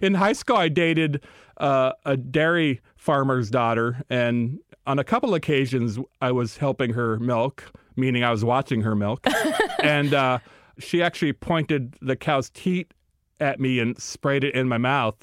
in 0.02 0.14
high 0.14 0.32
school, 0.32 0.56
I 0.56 0.68
dated 0.68 1.22
uh, 1.58 1.92
a 2.04 2.16
dairy 2.16 2.80
farmer's 2.96 3.50
daughter, 3.50 4.02
and 4.10 4.58
on 4.86 4.98
a 4.98 5.04
couple 5.04 5.34
occasions, 5.34 5.98
I 6.20 6.32
was 6.32 6.56
helping 6.56 6.92
her 6.92 7.18
milk, 7.18 7.72
meaning 7.96 8.24
I 8.24 8.30
was 8.30 8.44
watching 8.44 8.82
her 8.82 8.94
milk, 8.94 9.26
and 9.82 10.14
uh, 10.14 10.38
she 10.78 11.02
actually 11.02 11.32
pointed 11.32 11.96
the 12.00 12.16
cow's 12.16 12.50
teat 12.50 12.92
at 13.40 13.60
me 13.60 13.78
and 13.78 14.00
sprayed 14.00 14.44
it 14.44 14.54
in 14.54 14.68
my 14.68 14.78
mouth, 14.78 15.16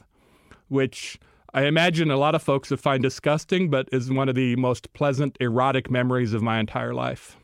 which. 0.69 1.19
I 1.55 1.65
imagine 1.65 2.09
a 2.09 2.17
lot 2.17 2.33
of 2.33 2.41
folks 2.41 2.71
would 2.71 2.79
find 2.79 3.03
disgusting, 3.03 3.69
but 3.69 3.87
is 3.91 4.11
one 4.11 4.27
of 4.27 4.33
the 4.33 4.55
most 4.55 4.91
pleasant, 4.93 5.37
erotic 5.39 5.91
memories 5.91 6.33
of 6.33 6.41
my 6.41 6.59
entire 6.59 6.95
life. 6.95 7.37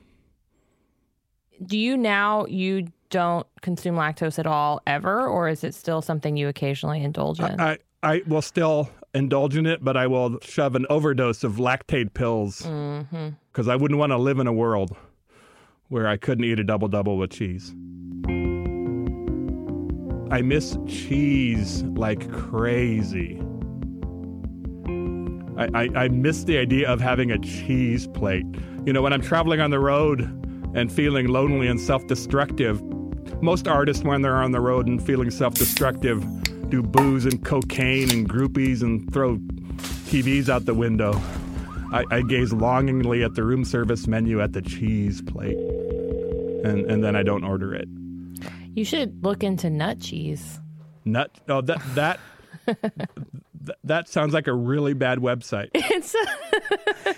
do 1.63 1.77
you 1.77 1.95
now 1.95 2.47
you 2.47 2.87
don't 3.09 3.47
consume 3.61 3.95
lactose 3.95 4.39
at 4.39 4.45
all 4.45 4.81
ever 4.85 5.27
or 5.27 5.49
is 5.49 5.63
it 5.63 5.73
still 5.73 6.01
something 6.01 6.37
you 6.37 6.47
occasionally 6.47 7.03
indulge 7.03 7.39
in 7.39 7.59
I, 7.59 7.77
I 8.03 8.21
will 8.27 8.41
still 8.41 8.89
indulge 9.13 9.57
in 9.57 9.65
it, 9.65 9.83
but 9.83 9.97
I 9.97 10.07
will 10.07 10.39
shove 10.41 10.75
an 10.75 10.85
overdose 10.89 11.43
of 11.43 11.53
lactase 11.53 12.13
pills 12.13 12.61
mm-hmm. 12.61 13.29
because 13.51 13.67
I 13.67 13.75
wouldn't 13.75 13.99
want 13.99 14.11
to 14.11 14.17
live 14.17 14.39
in 14.39 14.47
a 14.47 14.53
world 14.53 14.95
where 15.87 16.07
I 16.07 16.17
couldn't 16.17 16.43
eat 16.43 16.59
a 16.59 16.63
double 16.63 16.87
double 16.87 17.17
with 17.17 17.31
cheese. 17.31 17.73
I 20.31 20.41
miss 20.43 20.77
cheese 20.87 21.83
like 21.83 22.31
crazy. 22.31 23.41
I, 25.57 25.67
I, 25.73 25.89
I 26.03 26.07
miss 26.09 26.43
the 26.43 26.57
idea 26.57 26.87
of 26.87 27.01
having 27.01 27.31
a 27.31 27.39
cheese 27.39 28.07
plate. 28.07 28.45
You 28.85 28.93
know, 28.93 29.01
when 29.01 29.11
I'm 29.11 29.21
traveling 29.21 29.59
on 29.59 29.71
the 29.71 29.79
road 29.79 30.21
and 30.75 30.91
feeling 30.91 31.27
lonely 31.27 31.67
and 31.67 31.81
self 31.81 32.05
destructive, 32.05 32.79
most 33.41 33.67
artists, 33.67 34.03
when 34.03 34.21
they're 34.21 34.37
on 34.37 34.51
the 34.51 34.59
road 34.61 34.87
and 34.87 35.03
feeling 35.03 35.29
self 35.31 35.53
destructive, 35.55 36.23
do 36.69 36.81
booze 36.83 37.25
and 37.25 37.43
cocaine 37.43 38.11
and 38.11 38.29
groupies 38.29 38.81
and 38.81 39.11
throw 39.13 39.37
TVs 40.07 40.49
out 40.49 40.65
the 40.65 40.73
window. 40.73 41.13
I, 41.91 42.03
I 42.11 42.21
gaze 42.21 42.53
longingly 42.53 43.23
at 43.23 43.33
the 43.35 43.43
room 43.43 43.65
service 43.65 44.05
menu 44.07 44.41
at 44.41 44.53
the 44.53 44.61
cheese 44.61 45.21
plate, 45.23 45.57
and, 45.57 46.89
and 46.91 47.03
then 47.03 47.15
I 47.15 47.23
don't 47.23 47.43
order 47.43 47.73
it. 47.73 47.87
you 48.75 48.85
should 48.85 49.23
look 49.23 49.43
into 49.43 49.69
nut 49.69 49.99
cheese 49.99 50.59
Nut. 51.05 51.31
Oh, 51.47 51.61
that 51.61 51.81
that 51.95 52.19
th- 52.67 53.77
that 53.83 54.07
sounds 54.07 54.33
like 54.33 54.45
a 54.47 54.53
really 54.53 54.93
bad 54.93 55.17
website. 55.19 55.69
it's 55.73 56.15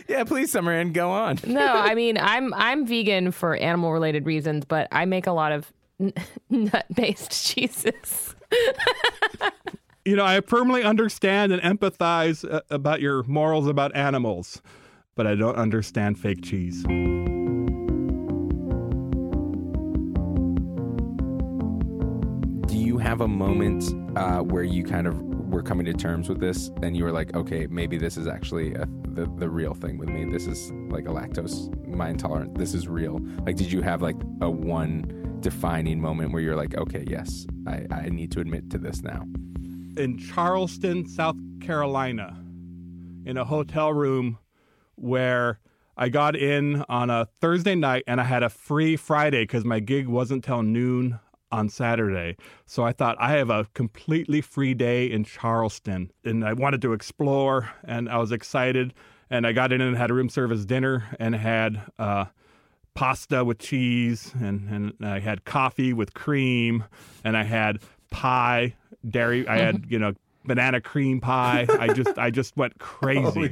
Yeah, 0.07 0.23
please, 0.23 0.51
Summer 0.51 0.71
Anne, 0.71 0.93
go 0.93 1.09
on. 1.11 1.39
no 1.45 1.65
i 1.65 1.93
mean 2.01 2.17
i'm 2.17 2.53
i'm 2.53 2.85
vegan 2.85 3.31
for 3.31 3.55
animal 3.57 3.91
related 3.91 4.25
reasons 4.25 4.63
but 4.65 4.87
i 4.93 5.03
make 5.05 5.27
a 5.27 5.31
lot 5.31 5.51
of 5.51 5.71
n- 6.01 6.13
nut 6.49 6.85
based 6.93 7.31
cheeses 7.31 8.35
You 10.03 10.15
know, 10.15 10.25
I 10.25 10.41
firmly 10.41 10.81
understand 10.83 11.51
and 11.51 11.61
empathize 11.61 12.43
uh, 12.51 12.61
about 12.71 13.01
your 13.01 13.21
morals 13.23 13.67
about 13.67 13.95
animals, 13.95 14.59
but 15.15 15.27
I 15.27 15.35
don't 15.35 15.55
understand 15.55 16.17
fake 16.17 16.41
cheese. 16.41 16.81
Do 22.65 22.77
you 22.77 22.97
have 22.97 23.21
a 23.21 23.27
moment 23.27 23.93
uh, 24.17 24.39
where 24.39 24.63
you 24.63 24.83
kind 24.83 25.05
of 25.05 25.21
were 25.21 25.61
coming 25.61 25.85
to 25.85 25.93
terms 25.93 26.29
with 26.29 26.39
this 26.39 26.71
and 26.81 26.97
you 26.97 27.03
were 27.03 27.11
like, 27.11 27.35
okay, 27.35 27.67
maybe 27.69 27.99
this 27.99 28.17
is 28.17 28.25
actually 28.25 28.73
a, 28.73 28.87
the, 29.03 29.31
the 29.37 29.47
real 29.47 29.75
thing 29.75 29.99
with 29.99 30.09
me? 30.09 30.25
This 30.25 30.47
is 30.47 30.71
like 30.89 31.05
a 31.05 31.11
lactose, 31.11 31.69
my 31.87 32.09
intolerant. 32.09 32.57
This 32.57 32.73
is 32.73 32.87
real. 32.87 33.19
Like, 33.45 33.55
did 33.55 33.71
you 33.71 33.83
have 33.83 34.01
like 34.01 34.15
a 34.41 34.49
one 34.49 35.21
defining 35.41 35.99
moment 35.99 36.31
where 36.31 36.41
you're 36.41 36.55
like, 36.55 36.75
okay, 36.75 37.03
yes, 37.07 37.45
I, 37.67 37.85
I 37.91 38.09
need 38.09 38.31
to 38.31 38.39
admit 38.39 38.69
to 38.71 38.77
this 38.77 39.01
now? 39.01 39.25
in 39.97 40.17
Charleston, 40.17 41.07
South 41.07 41.35
Carolina, 41.59 42.37
in 43.25 43.37
a 43.37 43.45
hotel 43.45 43.93
room 43.93 44.37
where 44.95 45.59
I 45.97 46.09
got 46.09 46.35
in 46.35 46.83
on 46.87 47.09
a 47.09 47.27
Thursday 47.39 47.75
night 47.75 48.03
and 48.07 48.21
I 48.21 48.23
had 48.23 48.43
a 48.43 48.49
free 48.49 48.95
Friday 48.95 49.43
because 49.43 49.65
my 49.65 49.79
gig 49.79 50.07
wasn't 50.07 50.43
till 50.43 50.63
noon 50.63 51.19
on 51.51 51.69
Saturday. 51.69 52.37
So 52.65 52.83
I 52.83 52.93
thought 52.93 53.17
I 53.19 53.33
have 53.33 53.49
a 53.49 53.67
completely 53.73 54.41
free 54.41 54.73
day 54.73 55.05
in 55.05 55.23
Charleston 55.25 56.11
and 56.23 56.45
I 56.45 56.53
wanted 56.53 56.81
to 56.83 56.93
explore 56.93 57.69
and 57.83 58.09
I 58.09 58.17
was 58.17 58.31
excited. 58.31 58.93
And 59.29 59.47
I 59.47 59.53
got 59.53 59.71
in 59.71 59.79
and 59.81 59.95
had 59.95 60.11
a 60.11 60.13
room 60.13 60.29
service 60.29 60.65
dinner 60.65 61.15
and 61.19 61.35
had 61.35 61.81
uh, 61.99 62.25
pasta 62.93 63.43
with 63.43 63.59
cheese 63.59 64.33
and, 64.39 64.69
and 64.69 65.05
I 65.05 65.19
had 65.19 65.45
coffee 65.45 65.93
with 65.93 66.13
cream 66.13 66.85
and 67.23 67.37
I 67.37 67.43
had 67.43 67.79
pie, 68.11 68.75
dairy. 69.07 69.47
I 69.47 69.57
had, 69.57 69.85
you 69.89 69.99
know, 69.99 70.13
banana 70.43 70.81
cream 70.81 71.21
pie. 71.21 71.65
I 71.69 71.93
just 71.93 72.17
I 72.17 72.29
just 72.29 72.57
went 72.57 72.77
crazy. 72.79 73.49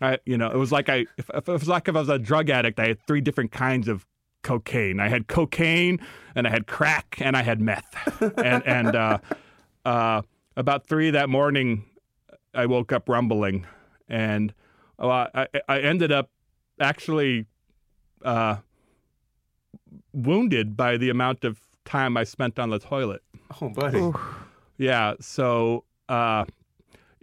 I, 0.00 0.18
you 0.24 0.38
know, 0.38 0.50
it 0.50 0.56
was 0.56 0.72
like 0.72 0.88
I 0.88 1.06
if, 1.16 1.30
if 1.34 1.48
it 1.48 1.52
was 1.52 1.68
like 1.68 1.88
if 1.88 1.96
I 1.96 2.00
was 2.00 2.08
a 2.08 2.18
drug 2.18 2.50
addict, 2.50 2.78
I 2.78 2.88
had 2.88 3.06
three 3.06 3.20
different 3.20 3.52
kinds 3.52 3.88
of 3.88 4.06
cocaine. 4.42 5.00
I 5.00 5.08
had 5.08 5.28
cocaine 5.28 6.00
and 6.34 6.46
I 6.46 6.50
had 6.50 6.66
crack 6.66 7.16
and 7.20 7.36
I 7.36 7.42
had 7.42 7.60
meth. 7.60 8.22
and 8.38 8.66
and 8.66 8.96
uh, 8.96 9.18
uh, 9.84 10.22
about 10.56 10.86
three 10.86 11.10
that 11.10 11.28
morning, 11.28 11.84
I 12.54 12.66
woke 12.66 12.92
up 12.92 13.08
rumbling, 13.08 13.66
and 14.08 14.52
uh, 14.98 15.26
I 15.34 15.46
I 15.68 15.80
ended 15.80 16.12
up 16.12 16.30
actually 16.80 17.46
uh, 18.24 18.56
wounded 20.12 20.76
by 20.76 20.96
the 20.96 21.10
amount 21.10 21.44
of 21.44 21.60
time 21.84 22.16
I 22.16 22.24
spent 22.24 22.58
on 22.58 22.70
the 22.70 22.78
toilet. 22.78 23.22
Oh, 23.60 23.68
buddy. 23.68 24.10
Yeah. 24.78 25.14
So, 25.20 25.84
uh, 26.08 26.44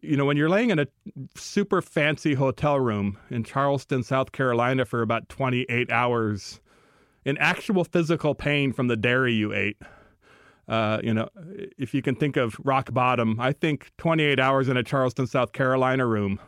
you 0.01 0.15
know, 0.15 0.25
when 0.25 0.37
you're 0.37 0.49
laying 0.49 0.69
in 0.69 0.79
a 0.79 0.87
super 1.35 1.81
fancy 1.81 2.33
hotel 2.33 2.79
room 2.79 3.17
in 3.29 3.43
Charleston, 3.43 4.03
South 4.03 4.31
Carolina 4.31 4.85
for 4.85 5.01
about 5.01 5.27
28 5.29 5.91
hours 5.91 6.61
in 7.25 7.37
actual 7.37 7.83
physical 7.83 8.33
pain 8.33 8.71
from 8.71 8.87
the 8.87 8.95
dairy 8.95 9.33
you 9.33 9.53
ate, 9.53 9.77
uh, 10.67 10.99
you 11.03 11.13
know, 11.13 11.27
if 11.77 11.93
you 11.93 12.01
can 12.01 12.15
think 12.15 12.37
of 12.37 12.55
rock 12.63 12.93
bottom, 12.93 13.39
I 13.39 13.51
think 13.51 13.91
28 13.97 14.39
hours 14.39 14.69
in 14.69 14.77
a 14.77 14.83
Charleston, 14.83 15.25
South 15.25 15.51
Carolina 15.51 16.05
room, 16.05 16.39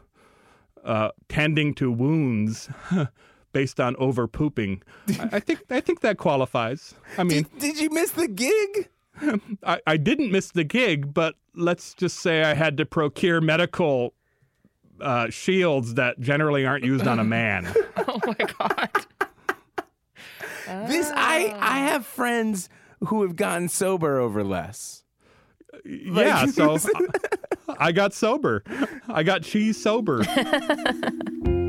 uh, 0.85 1.09
tending 1.27 1.73
to 1.75 1.91
wounds 1.91 2.69
based 3.53 3.79
on 3.79 3.95
over 3.97 4.27
pooping. 4.27 4.81
I, 5.19 5.29
I 5.33 5.39
think 5.39 5.63
I 5.69 5.79
think 5.81 6.01
that 6.01 6.17
qualifies. 6.17 6.93
I 7.17 7.23
mean, 7.23 7.43
Did, 7.43 7.59
did 7.59 7.79
you 7.79 7.89
miss 7.89 8.11
the 8.11 8.27
gig? 8.27 8.89
I, 9.63 9.79
I 9.85 9.97
didn't 9.97 10.31
miss 10.31 10.51
the 10.51 10.63
gig, 10.63 11.13
but 11.13 11.35
let's 11.55 11.93
just 11.93 12.19
say 12.19 12.43
I 12.43 12.53
had 12.53 12.77
to 12.77 12.85
procure 12.85 13.41
medical 13.41 14.13
uh, 15.01 15.29
shields 15.29 15.95
that 15.95 16.19
generally 16.19 16.65
aren't 16.65 16.83
used 16.85 17.07
on 17.07 17.19
a 17.19 17.23
man. 17.23 17.67
Oh 18.07 18.19
my 18.25 18.45
god. 18.57 18.89
This 20.89 21.11
I 21.13 21.55
I 21.59 21.79
have 21.79 22.05
friends 22.05 22.67
who 23.07 23.21
have 23.21 23.35
gotten 23.35 23.69
sober 23.69 24.19
over 24.19 24.43
less. 24.43 25.03
yeah, 25.85 26.45
so 26.47 26.77
I, 27.69 27.87
I 27.87 27.91
got 27.91 28.13
sober. 28.13 28.63
I 29.07 29.23
got 29.23 29.43
cheese 29.43 29.81
sober. 29.81 30.23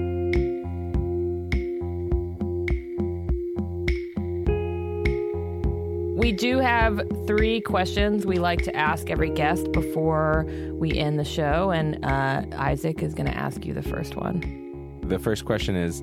We 6.23 6.31
do 6.31 6.61
have 6.61 7.03
three 7.27 7.61
questions 7.61 8.25
we 8.25 8.39
like 8.39 8.63
to 8.63 8.77
ask 8.77 9.11
every 9.11 9.29
guest 9.29 9.73
before 9.73 10.47
we 10.75 10.97
end 10.97 11.19
the 11.19 11.25
show, 11.25 11.73
and 11.73 11.99
uh, 12.05 12.45
Isaac 12.57 13.03
is 13.03 13.13
going 13.13 13.27
to 13.27 13.37
ask 13.37 13.67
you 13.67 13.75
the 13.75 13.83
first 13.83 14.15
one. 14.15 15.01
The 15.03 15.19
first 15.19 15.45
question 15.45 15.75
is, 15.75 16.01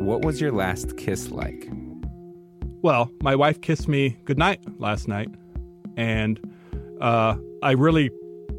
what 0.00 0.24
was 0.24 0.40
your 0.40 0.52
last 0.52 0.96
kiss 0.96 1.30
like? 1.30 1.68
Well, 2.80 3.10
my 3.22 3.36
wife 3.36 3.60
kissed 3.60 3.88
me 3.88 4.16
goodnight 4.24 4.64
last 4.80 5.06
night, 5.06 5.28
and 5.98 6.40
uh, 7.02 7.36
I 7.62 7.72
really 7.72 8.10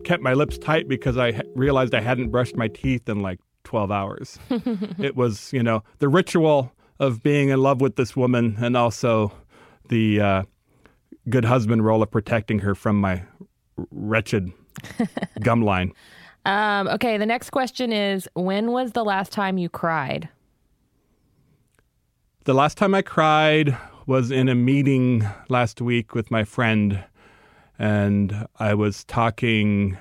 kept 0.04 0.22
my 0.22 0.36
lips 0.36 0.60
tight 0.60 0.88
because 0.88 1.18
I 1.18 1.32
ha- 1.32 1.42
realized 1.56 1.96
I 1.96 2.02
hadn't 2.02 2.30
brushed 2.30 2.56
my 2.56 2.68
teeth 2.68 3.10
in 3.10 3.24
like 3.24 3.40
12 3.64 3.90
hours. 3.92 4.38
it 5.00 5.16
was, 5.16 5.52
you 5.54 5.64
know, 5.64 5.84
the 5.98 6.08
ritual 6.08 6.72
of 7.00 7.24
being 7.24 7.50
in 7.50 7.64
love 7.64 7.82
with 7.82 7.96
this 7.96 8.16
woman 8.16 8.58
and 8.60 8.78
also 8.78 9.32
the 9.88 10.22
uh, 10.22 10.44
good 11.28 11.46
husband 11.46 11.84
role 11.84 12.02
of 12.02 12.12
protecting 12.12 12.60
her 12.60 12.76
from 12.76 13.00
my 13.00 13.24
wretched 13.92 14.52
gum 15.42 15.62
line. 15.62 15.92
Um, 16.46 16.88
okay, 16.88 17.18
the 17.18 17.26
next 17.26 17.50
question 17.50 17.92
is 17.92 18.30
When 18.34 18.72
was 18.72 18.94
the 18.94 19.04
last 19.04 19.32
time 19.32 19.58
you 19.58 19.70
cried? 19.70 20.30
The 22.46 22.54
last 22.54 22.78
time 22.78 22.96
I 22.96 23.02
cried 23.02 23.78
was 24.06 24.32
in 24.32 24.50
a 24.50 24.56
meeting 24.56 25.28
last 25.50 25.82
week 25.82 26.16
with 26.16 26.32
my 26.32 26.44
friend, 26.44 27.04
and 27.78 28.48
I 28.58 28.74
was 28.74 29.04
talking 29.04 29.98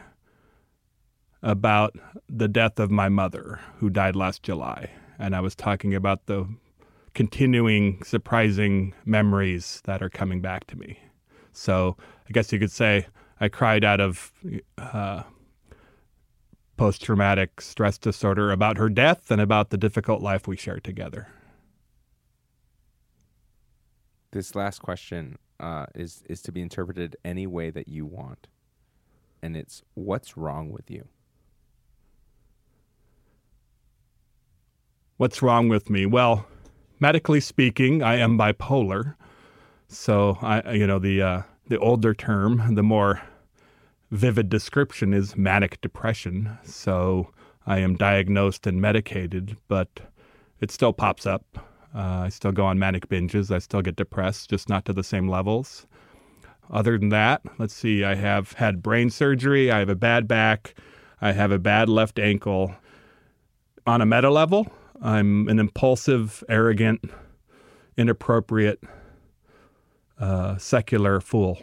about 1.42 1.96
the 2.28 2.48
death 2.48 2.78
of 2.78 2.90
my 2.90 3.08
mother, 3.08 3.60
who 3.78 3.90
died 3.90 4.16
last 4.16 4.42
July. 4.42 4.90
And 5.18 5.36
I 5.36 5.40
was 5.40 5.54
talking 5.54 5.94
about 5.94 6.26
the 6.26 6.48
continuing 7.14 8.02
surprising 8.04 8.94
memories 9.04 9.82
that 9.84 10.02
are 10.02 10.08
coming 10.08 10.40
back 10.40 10.66
to 10.68 10.76
me. 10.76 10.98
So 11.52 11.96
I 12.28 12.32
guess 12.32 12.52
you 12.52 12.58
could 12.58 12.70
say 12.70 13.06
I 13.40 13.48
cried 13.48 13.84
out 13.84 14.00
of 14.00 14.32
uh, 14.76 15.22
post 16.76 17.02
traumatic 17.02 17.60
stress 17.60 17.98
disorder 17.98 18.50
about 18.50 18.78
her 18.78 18.88
death 18.88 19.30
and 19.30 19.40
about 19.40 19.70
the 19.70 19.76
difficult 19.76 20.22
life 20.22 20.46
we 20.46 20.56
shared 20.56 20.84
together. 20.84 21.28
This 24.30 24.54
last 24.54 24.80
question 24.80 25.38
uh, 25.60 25.86
is 25.94 26.22
is 26.28 26.42
to 26.42 26.52
be 26.52 26.60
interpreted 26.60 27.16
any 27.24 27.46
way 27.46 27.70
that 27.70 27.88
you 27.88 28.06
want, 28.06 28.46
and 29.42 29.56
it's 29.56 29.82
what's 29.94 30.36
wrong 30.36 30.70
with 30.70 30.90
you. 30.90 31.08
What's 35.16 35.42
wrong 35.42 35.68
with 35.68 35.90
me? 35.90 36.06
Well, 36.06 36.46
medically 37.00 37.40
speaking, 37.40 38.02
I 38.02 38.16
am 38.16 38.38
bipolar. 38.38 39.16
So 39.88 40.38
I, 40.42 40.72
you 40.72 40.86
know, 40.86 40.98
the 40.98 41.22
uh, 41.22 41.42
the 41.68 41.78
older 41.78 42.14
term, 42.14 42.74
the 42.74 42.82
more 42.82 43.22
vivid 44.10 44.48
description 44.48 45.12
is 45.14 45.36
manic 45.36 45.80
depression. 45.80 46.58
So 46.64 47.30
I 47.66 47.78
am 47.78 47.96
diagnosed 47.96 48.66
and 48.66 48.80
medicated, 48.80 49.56
but 49.66 49.88
it 50.60 50.70
still 50.70 50.92
pops 50.92 51.26
up. 51.26 51.44
Uh, 51.94 52.24
I 52.24 52.28
still 52.28 52.52
go 52.52 52.64
on 52.66 52.78
manic 52.78 53.08
binges. 53.08 53.50
I 53.50 53.58
still 53.58 53.82
get 53.82 53.96
depressed, 53.96 54.50
just 54.50 54.68
not 54.68 54.84
to 54.86 54.92
the 54.92 55.02
same 55.02 55.28
levels. 55.28 55.86
Other 56.70 56.98
than 56.98 57.08
that, 57.08 57.40
let's 57.58 57.74
see. 57.74 58.04
I 58.04 58.14
have 58.14 58.52
had 58.52 58.82
brain 58.82 59.08
surgery. 59.08 59.70
I 59.70 59.78
have 59.78 59.88
a 59.88 59.94
bad 59.94 60.28
back. 60.28 60.74
I 61.20 61.32
have 61.32 61.50
a 61.50 61.58
bad 61.58 61.88
left 61.88 62.18
ankle. 62.18 62.74
On 63.86 64.02
a 64.02 64.06
meta 64.06 64.28
level, 64.28 64.70
I'm 65.00 65.48
an 65.48 65.58
impulsive, 65.58 66.44
arrogant, 66.48 67.10
inappropriate, 67.96 68.82
uh, 70.20 70.56
secular 70.58 71.20
fool. 71.20 71.58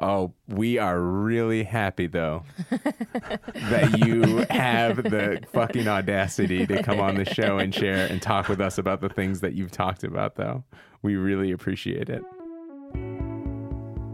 Oh, 0.00 0.32
we 0.48 0.78
are 0.78 0.98
really 0.98 1.64
happy 1.64 2.06
though 2.06 2.44
that 2.70 3.98
you 4.06 4.46
have 4.48 4.96
the 5.02 5.42
fucking 5.52 5.86
audacity 5.86 6.66
to 6.66 6.82
come 6.82 6.98
on 6.98 7.16
the 7.16 7.26
show 7.26 7.58
and 7.58 7.74
share 7.74 8.06
and 8.06 8.22
talk 8.22 8.48
with 8.48 8.60
us 8.60 8.78
about 8.78 9.02
the 9.02 9.10
things 9.10 9.40
that 9.40 9.52
you've 9.52 9.70
talked 9.70 10.02
about 10.02 10.36
though. 10.36 10.64
We 11.02 11.16
really 11.16 11.52
appreciate 11.52 12.08
it. 12.08 12.22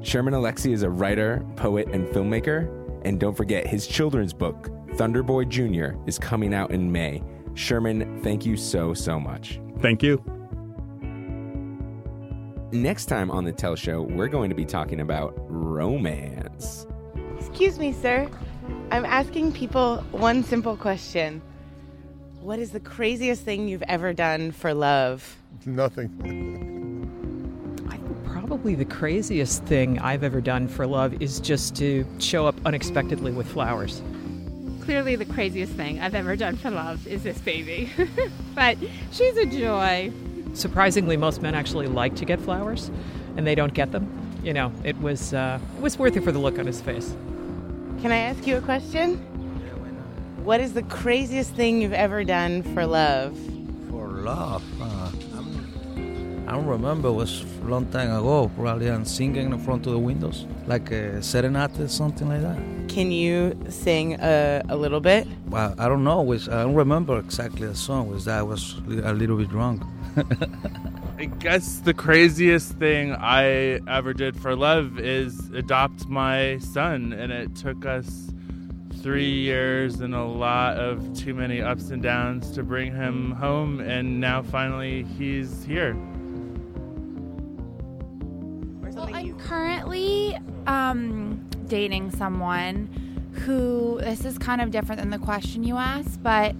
Sherman 0.00 0.34
Alexie 0.34 0.72
is 0.72 0.82
a 0.82 0.90
writer, 0.90 1.44
poet, 1.56 1.88
and 1.88 2.06
filmmaker. 2.08 2.74
And 3.04 3.20
don't 3.20 3.36
forget, 3.36 3.66
his 3.66 3.86
children's 3.86 4.32
book, 4.32 4.70
Thunderboy 4.96 5.48
Jr., 5.48 6.00
is 6.08 6.18
coming 6.18 6.54
out 6.54 6.70
in 6.70 6.90
May. 6.90 7.22
Sherman, 7.54 8.22
thank 8.22 8.46
you 8.46 8.56
so, 8.56 8.94
so 8.94 9.20
much. 9.20 9.60
Thank 9.80 10.02
you. 10.02 10.22
Next 12.72 13.06
time 13.06 13.30
on 13.30 13.44
the 13.44 13.52
Tell 13.52 13.76
Show, 13.76 14.02
we're 14.02 14.28
going 14.28 14.50
to 14.50 14.54
be 14.54 14.66
talking 14.66 15.00
about 15.00 15.32
romance. 15.48 16.86
Excuse 17.38 17.78
me, 17.78 17.94
sir. 17.94 18.28
I'm 18.90 19.06
asking 19.06 19.52
people 19.52 20.04
one 20.10 20.44
simple 20.44 20.76
question. 20.76 21.40
What 22.42 22.58
is 22.58 22.72
the 22.72 22.80
craziest 22.80 23.42
thing 23.42 23.68
you've 23.68 23.84
ever 23.84 24.12
done 24.12 24.52
for 24.52 24.74
love? 24.74 25.38
Nothing. 25.64 26.10
I 27.88 27.96
think 27.96 28.24
probably 28.26 28.74
the 28.74 28.84
craziest 28.84 29.64
thing 29.64 29.98
I've 30.00 30.22
ever 30.22 30.42
done 30.42 30.68
for 30.68 30.86
love 30.86 31.22
is 31.22 31.40
just 31.40 31.74
to 31.76 32.04
show 32.18 32.46
up 32.46 32.54
unexpectedly 32.66 33.32
with 33.32 33.48
flowers. 33.48 34.02
Clearly, 34.82 35.16
the 35.16 35.24
craziest 35.24 35.72
thing 35.72 36.00
I've 36.00 36.14
ever 36.14 36.36
done 36.36 36.56
for 36.56 36.70
love 36.70 37.06
is 37.06 37.22
this 37.22 37.38
baby. 37.38 37.90
but 38.54 38.76
she's 39.10 39.38
a 39.38 39.46
joy. 39.46 40.12
Surprisingly, 40.54 41.16
most 41.16 41.42
men 41.42 41.54
actually 41.54 41.86
like 41.86 42.16
to 42.16 42.24
get 42.24 42.40
flowers, 42.40 42.90
and 43.36 43.46
they 43.46 43.54
don't 43.54 43.74
get 43.74 43.92
them. 43.92 44.08
You 44.42 44.52
know, 44.54 44.72
it 44.84 44.98
was 45.00 45.34
uh, 45.34 45.58
it 45.76 45.82
was 45.82 45.98
worth 45.98 46.16
it 46.16 46.24
for 46.24 46.32
the 46.32 46.38
look 46.38 46.58
on 46.58 46.66
his 46.66 46.80
face. 46.80 47.14
Can 48.00 48.12
I 48.12 48.18
ask 48.18 48.46
you 48.46 48.56
a 48.56 48.60
question? 48.60 49.16
What 50.44 50.60
is 50.60 50.72
the 50.72 50.84
craziest 50.84 51.52
thing 51.54 51.82
you've 51.82 51.92
ever 51.92 52.24
done 52.24 52.62
for 52.62 52.86
love? 52.86 53.36
For 53.90 54.08
love, 54.08 54.64
uh, 54.80 55.10
I'm, 55.36 56.48
I 56.48 56.52
don't 56.52 56.66
remember. 56.66 57.08
It 57.08 57.12
was 57.12 57.44
a 57.62 57.66
long 57.66 57.86
time 57.86 58.10
ago. 58.10 58.50
Probably 58.56 58.88
I'm 58.88 59.04
singing 59.04 59.52
in 59.52 59.58
front 59.58 59.86
of 59.86 59.92
the 59.92 59.98
windows, 59.98 60.46
like 60.66 60.90
a 60.90 61.22
serenade, 61.22 61.78
or 61.78 61.88
something 61.88 62.28
like 62.28 62.40
that. 62.40 62.56
Can 62.88 63.10
you 63.12 63.58
sing 63.68 64.14
a, 64.14 64.62
a 64.70 64.76
little 64.76 65.00
bit? 65.00 65.26
Well, 65.48 65.74
I 65.78 65.88
don't 65.88 66.02
know. 66.02 66.22
Was 66.22 66.48
I 66.48 66.62
don't 66.62 66.74
remember 66.74 67.18
exactly 67.18 67.66
the 67.66 67.76
song. 67.76 68.08
Was 68.08 68.24
that 68.24 68.38
I 68.38 68.42
was 68.42 68.76
a 68.88 69.12
little 69.12 69.36
bit 69.36 69.50
drunk. 69.50 69.82
I 71.18 71.24
guess 71.24 71.80
the 71.80 71.94
craziest 71.94 72.72
thing 72.74 73.12
I 73.12 73.80
ever 73.88 74.12
did 74.12 74.40
for 74.40 74.54
love 74.54 74.98
is 74.98 75.50
adopt 75.50 76.06
my 76.06 76.58
son, 76.58 77.12
and 77.12 77.32
it 77.32 77.54
took 77.56 77.84
us 77.86 78.32
three 79.02 79.30
years 79.30 80.00
and 80.00 80.14
a 80.14 80.24
lot 80.24 80.76
of 80.76 81.16
too 81.16 81.34
many 81.34 81.62
ups 81.62 81.90
and 81.90 82.02
downs 82.02 82.50
to 82.52 82.62
bring 82.62 82.94
him 82.94 83.32
home, 83.32 83.80
and 83.80 84.20
now 84.20 84.42
finally 84.42 85.04
he's 85.18 85.64
here. 85.64 85.94
Well, 88.82 89.10
I'm 89.12 89.38
currently 89.38 90.38
um, 90.66 91.48
dating 91.68 92.10
someone 92.12 92.88
who, 93.44 93.98
this 94.00 94.24
is 94.24 94.38
kind 94.38 94.60
of 94.60 94.70
different 94.70 95.00
than 95.00 95.10
the 95.10 95.18
question 95.18 95.62
you 95.62 95.76
asked, 95.76 96.22
but 96.22 96.56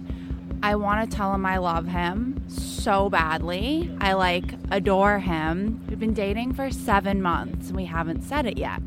I 0.63 0.75
want 0.75 1.09
to 1.09 1.15
tell 1.15 1.33
him 1.33 1.45
I 1.45 1.57
love 1.57 1.87
him 1.87 2.41
so 2.79 3.09
badly. 3.09 3.91
I 3.99 4.13
like 4.13 4.53
adore 4.71 5.19
him. 5.19 5.85
We've 5.89 5.99
been 5.99 6.13
dating 6.13 6.53
for 6.53 6.71
seven 6.71 7.21
months 7.21 7.67
and 7.67 7.75
we 7.75 7.85
haven't 7.85 8.23
said 8.23 8.45
it 8.45 8.57
yet. 8.57 8.81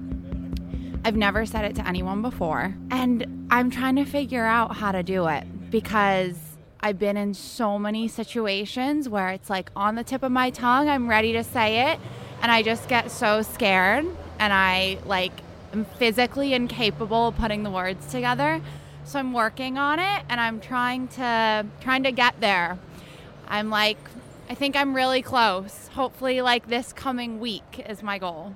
I've 1.05 1.17
never 1.17 1.45
said 1.45 1.65
it 1.65 1.75
to 1.77 1.87
anyone 1.87 2.23
before. 2.23 2.75
And 2.91 3.47
I'm 3.51 3.71
trying 3.71 3.97
to 3.97 4.05
figure 4.05 4.45
out 4.45 4.77
how 4.77 4.93
to 4.93 5.03
do 5.03 5.27
it 5.27 5.45
because 5.71 6.37
I've 6.81 6.99
been 6.99 7.17
in 7.17 7.35
so 7.35 7.79
many 7.79 8.09
situations 8.09 9.09
where 9.09 9.29
it's 9.31 9.51
like 9.51 9.71
on 9.77 9.95
the 9.95 10.05
tip 10.05 10.23
of 10.23 10.33
my 10.33 10.51
tongue, 10.51 10.89
I'm 10.89 11.09
ready 11.09 11.33
to 11.35 11.45
say 11.45 11.93
it, 11.93 12.01
and 12.41 12.51
I 12.51 12.63
just 12.63 12.89
get 12.89 13.11
so 13.11 13.43
scared 13.43 14.07
and 14.39 14.53
I 14.53 14.99
like 15.05 15.33
am 15.73 15.85
physically 15.85 16.55
incapable 16.55 17.29
of 17.29 17.37
putting 17.37 17.63
the 17.63 17.71
words 17.71 18.07
together. 18.11 18.61
So 19.05 19.19
I'm 19.19 19.33
working 19.33 19.79
on 19.79 19.99
it 19.99 20.23
and 20.29 20.41
I'm 20.41 20.61
trying 20.61 21.09
to 21.09 21.67
trying 21.81 22.05
to 22.05 22.13
get 22.13 22.41
there. 22.41 22.79
I'm 23.53 23.69
like 23.69 23.99
I 24.49 24.55
think 24.55 24.77
I'm 24.77 24.95
really 24.95 25.21
close. 25.21 25.89
Hopefully 25.89 26.41
like 26.41 26.69
this 26.69 26.93
coming 26.93 27.39
week 27.39 27.85
is 27.87 28.03
my 28.03 28.19
goal. 28.19 28.55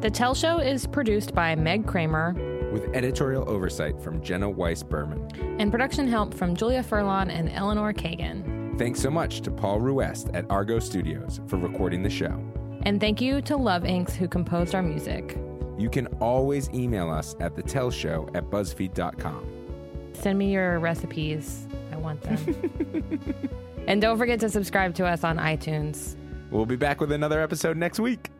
The 0.00 0.10
Tell 0.10 0.34
Show 0.34 0.58
is 0.58 0.86
produced 0.86 1.34
by 1.34 1.56
Meg 1.56 1.86
Cramer 1.86 2.34
with 2.72 2.84
editorial 2.94 3.48
oversight 3.48 4.00
from 4.00 4.22
Jenna 4.22 4.48
Weiss 4.48 4.82
Berman. 4.84 5.28
and 5.60 5.70
production 5.72 6.06
help 6.06 6.34
from 6.34 6.54
Julia 6.56 6.84
Furlan 6.84 7.30
and 7.30 7.50
Eleanor 7.50 7.92
Kagan. 7.92 8.78
Thanks 8.78 9.00
so 9.00 9.10
much 9.10 9.40
to 9.42 9.50
Paul 9.50 9.80
Ruest 9.80 10.28
at 10.32 10.48
Argot 10.48 10.82
Studios 10.82 11.40
for 11.48 11.56
recording 11.56 12.02
the 12.04 12.10
show. 12.10 12.40
And 12.82 13.00
thank 13.00 13.20
you 13.20 13.42
to 13.42 13.56
Love 13.56 13.84
Inks 13.84 14.14
who 14.14 14.28
composed 14.28 14.74
our 14.74 14.82
music. 14.82 15.36
You 15.78 15.90
can 15.90 16.06
always 16.20 16.70
email 16.70 17.10
us 17.10 17.34
at 17.40 17.56
the 17.56 17.62
Tell 17.62 17.90
Show 17.90 18.28
at 18.34 18.50
BuzzFeed.com. 18.50 19.46
Send 20.14 20.38
me 20.38 20.52
your 20.52 20.78
recipes. 20.78 21.66
I 22.02 22.04
want 22.04 22.22
them. 22.22 23.34
and 23.86 24.02
don't 24.02 24.18
forget 24.18 24.40
to 24.40 24.50
subscribe 24.50 24.94
to 24.96 25.06
us 25.06 25.22
on 25.22 25.38
iTunes. 25.38 26.16
We'll 26.50 26.66
be 26.66 26.76
back 26.76 27.00
with 27.00 27.12
another 27.12 27.40
episode 27.40 27.76
next 27.76 28.00
week. 28.00 28.30